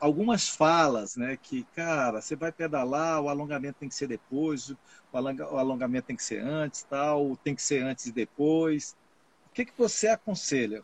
[0.00, 1.36] algumas falas, né?
[1.36, 6.24] Que, cara, você vai pedalar, o alongamento tem que ser depois, o alongamento tem que
[6.24, 8.96] ser antes, tal, tem que ser antes e depois.
[9.46, 10.82] O que, que você aconselha?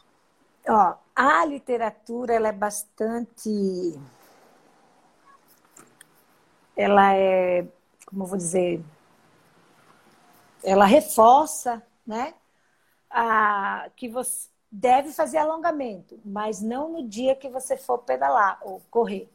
[0.66, 3.98] Ó, a literatura ela é bastante,
[6.76, 7.66] ela é,
[8.06, 8.82] como eu vou dizer,
[10.62, 12.34] ela reforça, né?
[13.10, 18.82] A, que você deve fazer alongamento, mas não no dia que você for pedalar ou
[18.90, 19.30] correr.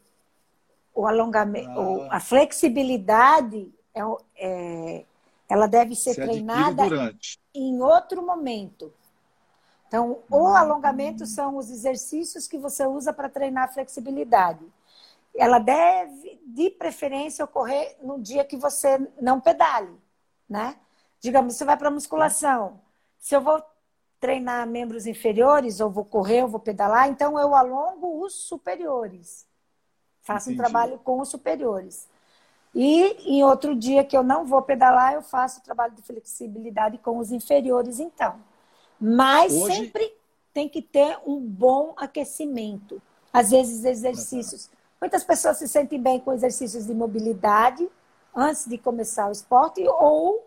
[0.94, 2.16] O alongamento, ah.
[2.16, 4.00] a flexibilidade é,
[4.36, 5.04] é,
[5.48, 6.82] ela deve ser Se treinada
[7.54, 8.92] em outro momento.
[9.88, 10.54] Então, o hum.
[10.54, 14.64] alongamento são os exercícios que você usa para treinar a flexibilidade.
[15.34, 19.96] Ela deve, de preferência, ocorrer no dia que você não pedale,
[20.46, 20.76] né?
[21.18, 22.78] Digamos, você vai para musculação.
[23.18, 23.62] Se eu vou
[24.20, 29.46] treinar membros inferiores, ou vou correr, ou vou pedalar, então eu alongo os superiores.
[30.20, 30.60] Faço Entendi.
[30.60, 32.06] um trabalho com os superiores.
[32.74, 37.18] E em outro dia que eu não vou pedalar, eu faço trabalho de flexibilidade com
[37.18, 38.36] os inferiores, então.
[39.00, 39.74] Mas Hoje...
[39.74, 40.14] sempre
[40.52, 43.00] tem que ter um bom aquecimento.
[43.32, 44.68] Às vezes, exercícios.
[45.00, 47.88] Muitas pessoas se sentem bem com exercícios de mobilidade
[48.34, 50.46] antes de começar o esporte, ou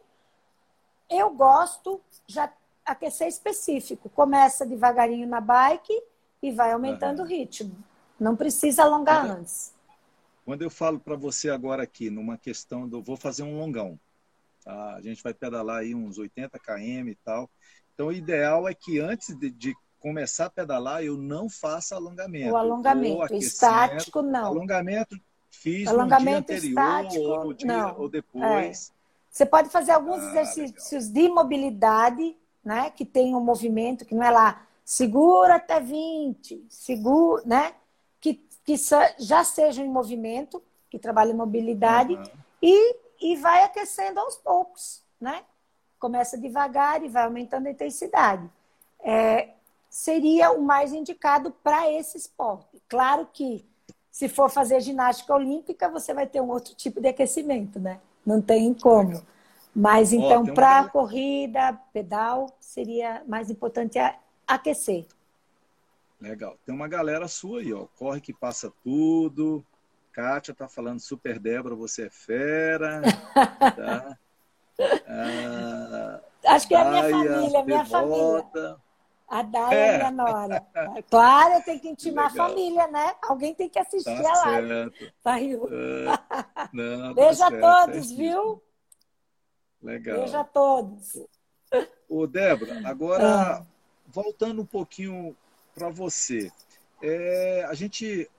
[1.09, 2.49] eu gosto já
[2.86, 4.09] aquecer específico.
[4.09, 5.93] Começa devagarinho na bike
[6.41, 7.25] e vai aumentando uhum.
[7.25, 7.75] o ritmo.
[8.19, 9.73] Não precisa alongar quando, antes.
[10.45, 13.01] Quando eu falo para você agora aqui, numa questão do.
[13.01, 13.99] Vou fazer um longão.
[14.63, 14.95] Tá?
[14.95, 17.49] A gente vai pedalar aí uns 80 km e tal.
[17.93, 22.53] Então, o ideal é que antes de, de começar a pedalar, eu não faça alongamento.
[22.53, 24.47] O alongamento estático, não.
[24.47, 25.17] Alongamento
[25.49, 27.99] fiz alongamento no dia anterior estático, ou, no dia, não.
[27.99, 28.89] ou depois.
[28.89, 28.93] É.
[29.29, 31.13] Você pode fazer alguns ah, exercícios legal.
[31.13, 32.89] de mobilidade né?
[32.89, 37.74] Que tem um movimento que não é lá, segura até 20, segura, né?
[38.20, 38.36] Que,
[38.66, 38.76] que
[39.20, 42.24] já seja em movimento, que trabalhe mobilidade, uhum.
[42.61, 45.43] e, e vai aquecendo aos poucos, né?
[45.99, 48.49] Começa devagar e vai aumentando a intensidade.
[48.99, 49.49] É,
[49.89, 52.82] seria o mais indicado para esse esporte.
[52.89, 53.66] Claro que
[54.11, 57.99] se for fazer ginástica olímpica, você vai ter um outro tipo de aquecimento, né?
[58.26, 59.22] Não tem como.
[59.76, 60.89] Mas então, oh, para uma...
[60.89, 63.97] corrida, pedal, seria mais importante
[64.47, 65.07] aquecer.
[66.21, 66.57] Legal.
[66.65, 67.86] Tem uma galera sua aí, ó.
[67.97, 69.65] Corre que passa tudo.
[70.13, 73.01] Kátia tá falando super Débora, você é fera.
[73.76, 74.17] tá?
[75.07, 78.78] ah, Acho que é a minha família, minha família.
[79.28, 79.97] A Daya é.
[79.97, 80.67] minha nora.
[81.09, 83.15] Claro, tem que intimar a família, né?
[83.24, 84.67] Alguém tem que assistir tá a live.
[84.67, 85.13] Certo.
[85.24, 86.69] Tá, É.
[86.71, 88.61] Não, Beijo tá a todos, viu?
[89.84, 90.19] Legal.
[90.19, 91.13] Beijo a todos.
[92.09, 93.65] Ô, Débora, agora ah.
[94.07, 95.36] voltando um pouquinho
[95.75, 96.51] para você.
[97.01, 98.29] É, a gente,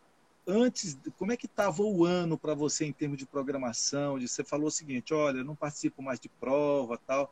[0.47, 4.19] antes, como é que estava o ano para você em termos de programação?
[4.19, 7.31] De, você falou o seguinte, olha, não participo mais de prova tal.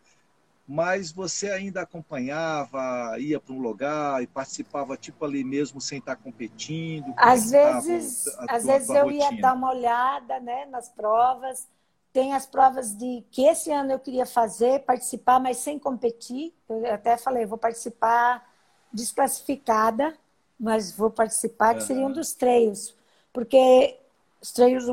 [0.67, 6.17] mas você ainda acompanhava, ia para um lugar e participava tipo ali mesmo sem estar
[6.17, 7.15] competindo?
[7.15, 9.41] Como Às é vezes, às tua- vezes eu ia rotina?
[9.43, 11.69] dar uma olhada, né, nas provas.
[12.13, 16.55] Tem as provas de que esse ano eu queria fazer, participar, mas sem competir.
[16.69, 18.47] Eu até falei, vou participar
[18.93, 20.15] desclassificada,
[20.61, 22.95] mas vou participar, que seria um dos treios,
[23.33, 23.99] porque
[24.41, 24.85] os treios,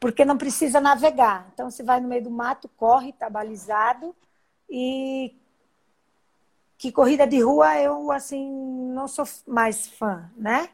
[0.00, 1.48] porque não precisa navegar.
[1.54, 4.14] Então você vai no meio do mato, corre, tá balizado
[4.68, 5.34] e
[6.76, 8.50] que corrida de rua eu assim
[8.92, 10.70] não sou mais fã, né?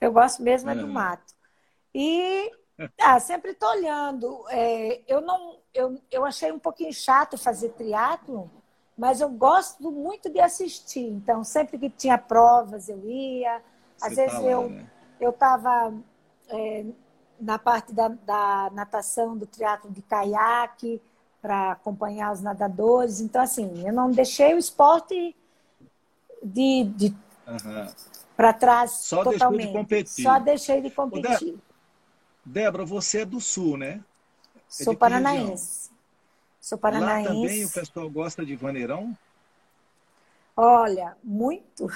[0.00, 0.92] Eu gosto mesmo é do Aham.
[0.92, 1.34] mato.
[1.94, 2.50] E
[3.00, 4.44] ah, sempre tô olhando.
[4.48, 8.50] É, eu não, eu, eu achei um pouquinho chato fazer triatlo,
[8.96, 11.06] mas eu gosto muito de assistir.
[11.06, 13.62] Então sempre que tinha provas eu ia.
[14.00, 14.86] Às Você vezes tá lá, eu né?
[15.20, 15.92] eu estava
[17.40, 21.00] na parte da, da natação, do triatlo de caiaque,
[21.40, 23.20] para acompanhar os nadadores.
[23.20, 25.34] Então, assim, eu não deixei o esporte
[26.42, 27.16] de, de
[27.46, 27.86] Aham.
[28.36, 29.72] para trás Só deixou de totalmente.
[29.72, 30.22] competir.
[30.22, 31.58] Só deixei de competir.
[32.44, 34.00] Débora, você é do Sul, né?
[34.68, 35.90] Sou de que paranaense.
[36.60, 37.72] Sou Lá também o paranaense.
[37.72, 39.16] pessoal gosta de vaneirão?
[40.56, 41.86] Olha, muito.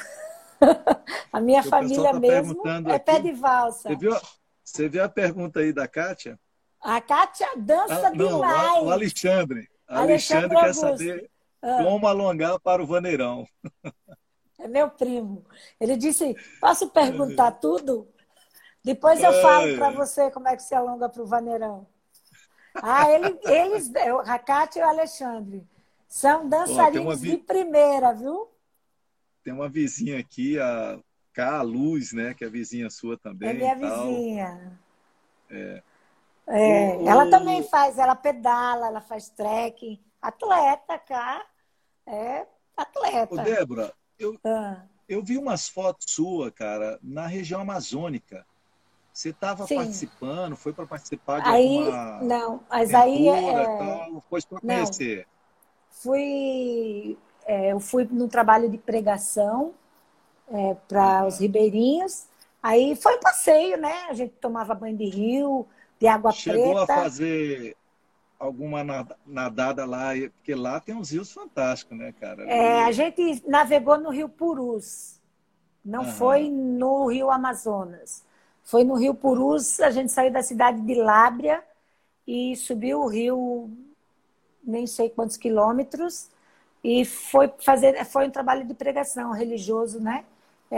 [1.32, 3.22] A minha família tá mesmo é pé aqui.
[3.22, 3.88] de valsa.
[3.88, 4.16] Você viu,
[4.62, 6.38] você viu a pergunta aí da Kátia?
[6.80, 8.82] A Kátia dança Ah, não, demais.
[8.82, 9.68] o Alexandre.
[9.86, 11.30] Alexandre Alexandre quer saber
[11.60, 11.82] Ah.
[11.82, 13.46] como alongar para o vaneirão.
[14.58, 15.44] É meu primo.
[15.78, 18.08] Ele disse: Posso perguntar tudo?
[18.84, 19.76] Depois eu falo É.
[19.76, 21.86] para você como é que se alonga para o vaneirão.
[22.74, 25.66] Ah, ele, eles, o Racate e o Alexandre,
[26.06, 28.48] são dançarinos vi- de primeira, viu?
[29.42, 30.98] Tem uma vizinha aqui, a
[31.32, 32.34] Cá Luz, né?
[32.34, 33.48] Que é vizinha sua também.
[33.50, 34.78] É minha vizinha.
[35.50, 35.82] É.
[36.46, 39.98] É, ela também faz, ela pedala, ela faz trekking.
[40.20, 41.44] Atleta, cá.
[42.06, 43.42] É Ô, atleta.
[43.42, 48.44] Débora, eu, Ah, eu vi umas fotos suas, cara, na região amazônica.
[49.14, 54.42] Você estava participando, foi para participar de aí, alguma não, mas aí é, tal, foi
[54.42, 55.26] para conhecer.
[55.90, 59.74] fui, é, eu fui no trabalho de pregação
[60.88, 62.26] para os ribeirinhos.
[62.62, 63.92] Aí foi um passeio, né?
[64.08, 65.66] A gente tomava banho de rio,
[66.00, 66.86] de água Chegou a preta.
[66.86, 67.76] fazer
[68.38, 72.44] alguma nada- nadada lá, porque lá tem uns rios fantásticos, né, cara?
[72.46, 75.20] É, a gente navegou no Rio Purus.
[75.84, 76.06] Não Aham.
[76.06, 78.24] foi no Rio Amazonas.
[78.64, 81.62] Foi no Rio Purus, a gente saiu da cidade de Lábrea
[82.26, 83.70] e subiu o rio
[84.62, 86.30] nem sei quantos quilômetros
[86.82, 90.24] e foi fazer foi um trabalho de pregação religioso, né?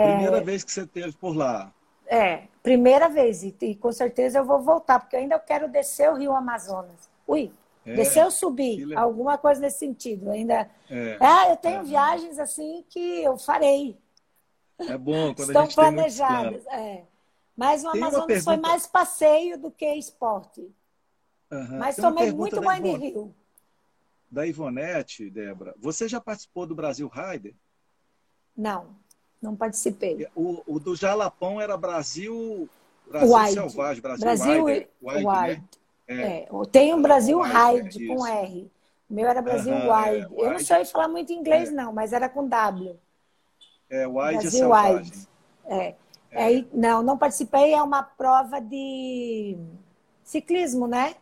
[0.00, 1.72] Primeira vez que você esteve por lá.
[2.06, 6.10] É, primeira vez e, e com certeza eu vou voltar porque eu ainda quero descer
[6.10, 7.08] o Rio Amazonas.
[7.26, 7.50] Ui,
[7.84, 10.30] É, descer ou subir, alguma coisa nesse sentido.
[10.30, 11.88] Ainda É, ah, eu tenho Aham.
[11.88, 13.98] viagens assim que eu farei.
[14.88, 16.64] é bom quando Estão a gente tem planejadas.
[16.64, 16.66] planos.
[16.68, 17.04] É.
[17.56, 20.70] Mas o Tem Amazonas foi mais passeio do que esporte.
[21.50, 21.78] Aham.
[21.78, 23.34] Mas Tem tomei muito banho de rio.
[24.30, 25.74] Da Ivonete, Débora.
[25.78, 27.54] Você já participou do Brasil Rider?
[28.56, 28.88] Não,
[29.40, 30.26] não participei.
[30.34, 32.68] O, o do Jalapão era Brasil,
[33.08, 33.52] Brasil Wide.
[33.52, 35.26] Selvagem, Brasil, Brasil Rider, Wide.
[35.26, 35.62] Wide,
[36.08, 36.42] né?
[36.42, 38.26] É, tem um Brasil Wide, Ride é, com.
[38.26, 38.70] R.
[39.08, 40.34] O meu era Brasil Aham, é, Wide.
[40.34, 40.64] Eu não Wide.
[40.64, 41.72] sei falar muito inglês, É.
[41.72, 42.98] não, mas era com W.
[43.88, 45.12] É, Wide é Brasil Selvagem.
[45.12, 45.28] Wide.
[45.66, 45.94] É.
[46.32, 47.72] Aí, não, não participei.
[47.72, 49.56] É uma prova de
[50.22, 51.16] ciclismo, né?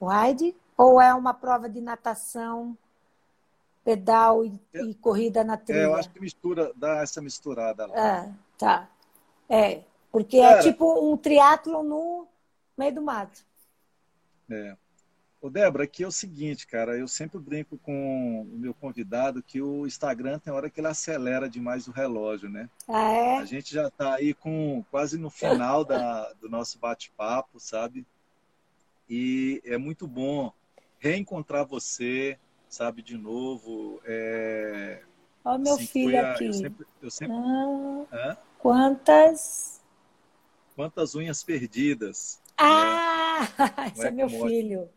[0.00, 0.56] Wide.
[0.76, 2.76] Ou é uma prova de natação,
[3.84, 5.80] pedal e, e corrida na trilha?
[5.80, 7.94] É, eu acho que mistura, dá essa misturada lá.
[7.96, 8.88] Ah, tá.
[9.48, 9.82] É,
[10.12, 10.60] porque Cara.
[10.60, 12.28] é tipo um triatlo no
[12.76, 13.44] meio do mato.
[14.50, 14.76] É.
[15.40, 19.62] Ô, Débora, aqui é o seguinte, cara, eu sempre brinco com o meu convidado que
[19.62, 22.68] o Instagram tem hora que ele acelera demais o relógio, né?
[22.88, 23.36] Ah, é?
[23.38, 28.04] A gente já está aí com quase no final da, do nosso bate-papo, sabe?
[29.08, 30.52] E é muito bom
[30.98, 32.36] reencontrar você,
[32.68, 34.00] sabe, de novo.
[34.04, 35.02] É,
[35.44, 36.46] Olha o meu assim, filho a- aqui.
[36.46, 37.36] Eu sempre, eu sempre-
[38.10, 39.80] Ah, quantas?
[40.74, 42.40] Quantas unhas perdidas.
[42.56, 43.46] Ah,
[43.94, 44.90] esse é O meu filho.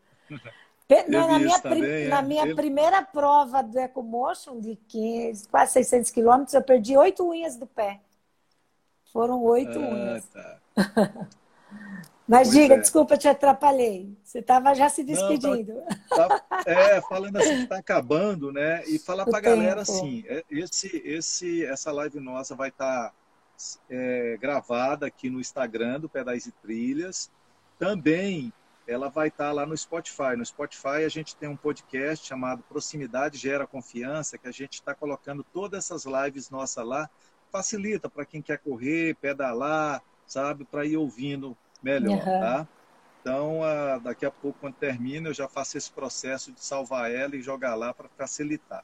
[1.08, 2.08] Não, na minha, também, é?
[2.10, 7.28] na minha Ele- primeira prova do Ecomotion, de 15, quase 600 quilômetros, eu perdi oito
[7.30, 8.02] unhas do pé.
[9.14, 10.26] Foram oito Ah, unhas.
[10.28, 10.60] tá.
[12.28, 12.78] Mas pois diga, é.
[12.80, 14.18] desculpa, te atrapalhei.
[14.24, 15.82] Você estava já se Não, tá- despedindo.
[16.10, 18.84] Tá- é, falando assim que está acabando, né?
[18.86, 23.14] E falar para a galera assim, é, esse, esse, essa live nossa vai estar
[24.40, 27.30] gravada aqui no Instagram do Pedais e Trilhas.
[27.78, 28.52] Também
[28.92, 30.36] ela vai estar tá lá no Spotify.
[30.38, 34.94] No Spotify a gente tem um podcast chamado Proximidade Gera Confiança, que a gente está
[34.94, 37.10] colocando todas essas lives nossas lá.
[37.52, 40.66] Facilita para quem quer correr, pedalar, sabe?
[40.66, 42.40] Para ir ouvindo melhor, uhum.
[42.40, 42.68] tá?
[43.22, 43.60] Então,
[44.04, 47.76] daqui a pouco, quando termina, eu já faço esse processo de salvar ela e jogar
[47.76, 48.84] lá para facilitar.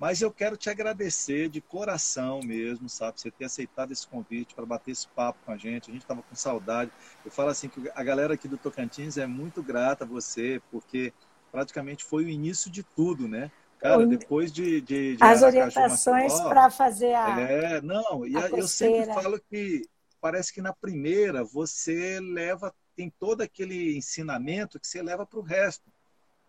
[0.00, 3.20] Mas eu quero te agradecer de coração mesmo, sabe?
[3.20, 5.90] Você ter aceitado esse convite para bater esse papo com a gente.
[5.90, 6.90] A gente estava com saudade.
[7.22, 11.12] Eu falo assim que a galera aqui do Tocantins é muito grata a você, porque
[11.52, 13.50] praticamente foi o início de tudo, né?
[13.78, 14.80] Cara, depois de.
[14.80, 17.38] de, de As orientações para fazer a.
[17.38, 19.82] É, não, e a eu sempre falo que
[20.18, 25.42] parece que na primeira você leva tem todo aquele ensinamento que você leva para o
[25.42, 25.89] resto.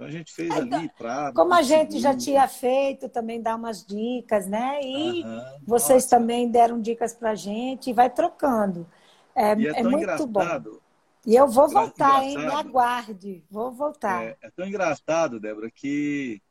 [0.01, 1.31] Então a gente fez é, ali para.
[1.31, 4.79] Como a gente já tinha feito, também dá umas dicas, né?
[4.81, 5.23] E
[5.63, 6.17] vocês nossa.
[6.17, 8.87] também deram dicas para a gente e vai trocando.
[9.35, 10.71] É, é, é muito engraçado.
[10.71, 10.79] bom.
[11.23, 12.35] E eu vou voltar, hein?
[12.35, 13.43] Me aguarde.
[13.47, 14.23] Vou voltar.
[14.23, 16.41] É, é, tão engraçado, Débora, que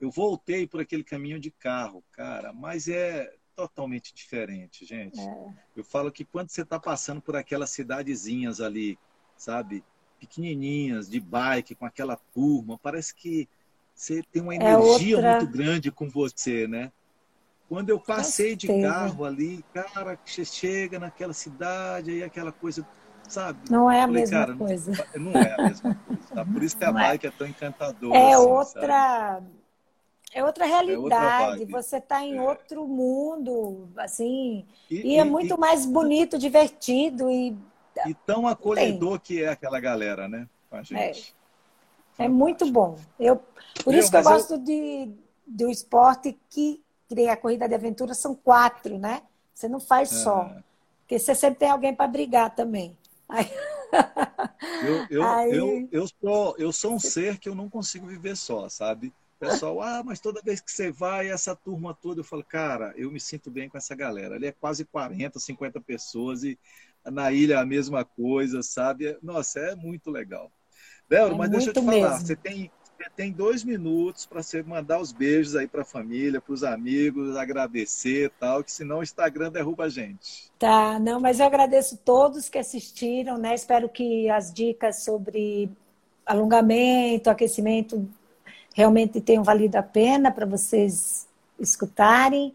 [0.00, 5.20] eu voltei por aquele caminho de carro, cara, mas é totalmente diferente, gente.
[5.20, 5.52] É.
[5.76, 8.98] Eu falo que quando você está passando por aquelas cidadezinhas ali,
[9.36, 9.84] sabe?
[10.26, 12.78] Pequenininhas, de bike, com aquela turma.
[12.82, 13.48] Parece que
[13.94, 15.38] você tem uma é energia outra...
[15.38, 16.92] muito grande com você, né?
[17.68, 22.86] Quando eu passei de carro ali, cara, você chega naquela cidade, aí aquela coisa,
[23.28, 23.58] sabe?
[23.68, 25.08] Não é a falei, mesma cara, coisa.
[25.16, 26.34] Não, não, é a mesma coisa.
[26.34, 26.44] Tá?
[26.44, 27.08] Por isso que a não é.
[27.08, 27.28] bike é.
[27.28, 28.16] é tão encantadora.
[28.16, 28.86] É assim, outra.
[28.86, 29.46] Sabe?
[30.32, 32.42] É outra realidade, é outra você está em é.
[32.42, 37.56] outro mundo, assim, e, e é muito e, mais bonito, divertido e
[38.06, 40.48] e tão acolhedor que é aquela galera, né?
[40.68, 41.34] Com a gente.
[42.18, 42.98] É, é muito bom.
[43.18, 43.42] Eu,
[43.82, 44.58] por isso que eu gosto eu...
[44.58, 45.10] de,
[45.46, 49.22] do esporte que criei a corrida de aventura, são quatro, né?
[49.54, 50.16] Você não faz é.
[50.16, 50.50] só.
[51.00, 52.96] Porque você sempre tem alguém para brigar também.
[53.28, 53.50] Aí...
[54.82, 55.56] Eu, eu, Aí...
[55.56, 59.12] eu, eu, sou, eu sou um ser que eu não consigo viver só, sabe?
[59.38, 63.10] pessoal, ah, mas toda vez que você vai, essa turma toda, eu falo, cara, eu
[63.10, 64.34] me sinto bem com essa galera.
[64.34, 66.58] Ali é quase 40, 50 pessoas e
[67.10, 69.16] na ilha a mesma coisa, sabe?
[69.22, 70.50] Nossa, é muito legal.
[71.08, 74.62] Débora, é mas deixa eu te falar, você tem, você tem dois minutos para você
[74.62, 79.02] mandar os beijos aí para a família, para os amigos, agradecer tal, que senão o
[79.02, 80.50] Instagram derruba a gente.
[80.58, 83.54] Tá, não, mas eu agradeço todos que assistiram, né?
[83.54, 85.70] Espero que as dicas sobre
[86.24, 88.08] alongamento, aquecimento
[88.74, 91.26] realmente tenham valido a pena para vocês
[91.58, 92.52] escutarem.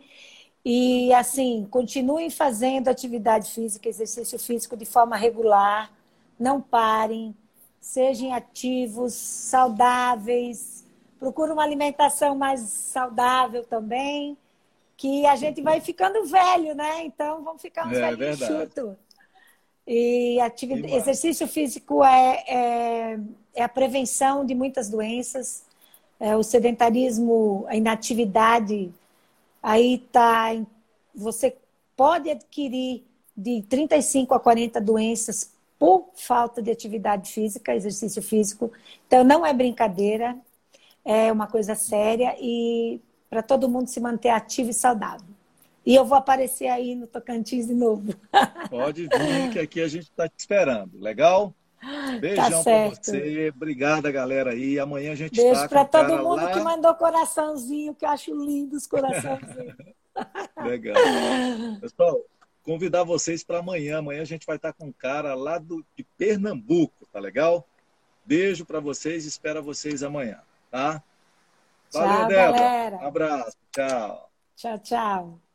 [0.63, 5.91] E assim, continuem fazendo atividade física, exercício físico de forma regular,
[6.39, 7.35] não parem,
[7.79, 10.85] sejam ativos, saudáveis,
[11.19, 14.37] procurem uma alimentação mais saudável também,
[14.95, 17.03] que a gente vai ficando velho, né?
[17.03, 18.95] Então vamos ficar uns é, velhos enxutos.
[19.85, 23.19] E atividade, exercício físico é, é,
[23.55, 25.63] é, a prevenção de muitas doenças.
[26.19, 28.93] É, o sedentarismo, a inatividade
[29.61, 30.49] Aí tá,
[31.13, 31.55] você
[31.95, 33.03] pode adquirir
[33.35, 38.71] de 35 a 40 doenças por falta de atividade física, exercício físico.
[39.07, 40.37] Então não é brincadeira,
[41.03, 42.99] é uma coisa séria e
[43.29, 45.27] para todo mundo se manter ativo e saudável.
[45.83, 48.13] E eu vou aparecer aí no Tocantins de novo.
[48.69, 50.99] Pode vir, que aqui a gente está te esperando.
[50.99, 51.53] Legal?
[52.19, 53.51] Beijão tá para você.
[53.55, 54.79] Obrigada, galera aí.
[54.79, 56.51] Amanhã a gente Beijo tá para todo mundo lá...
[56.51, 59.75] que mandou coraçãozinho, que eu acho lindo os coraçãozinhos.
[60.63, 60.95] Legal.
[61.79, 62.21] Pessoal,
[62.63, 63.97] convidar vocês para amanhã.
[63.97, 67.67] Amanhã a gente vai estar com um cara lá do, de Pernambuco, tá legal?
[68.23, 71.01] Beijo para vocês, espero vocês amanhã, tá?
[71.91, 72.51] Valeu, tchau, Débora.
[72.51, 72.95] Galera.
[72.97, 73.57] Um abraço.
[73.71, 74.29] Tchau.
[74.55, 75.50] Tchau, tchau.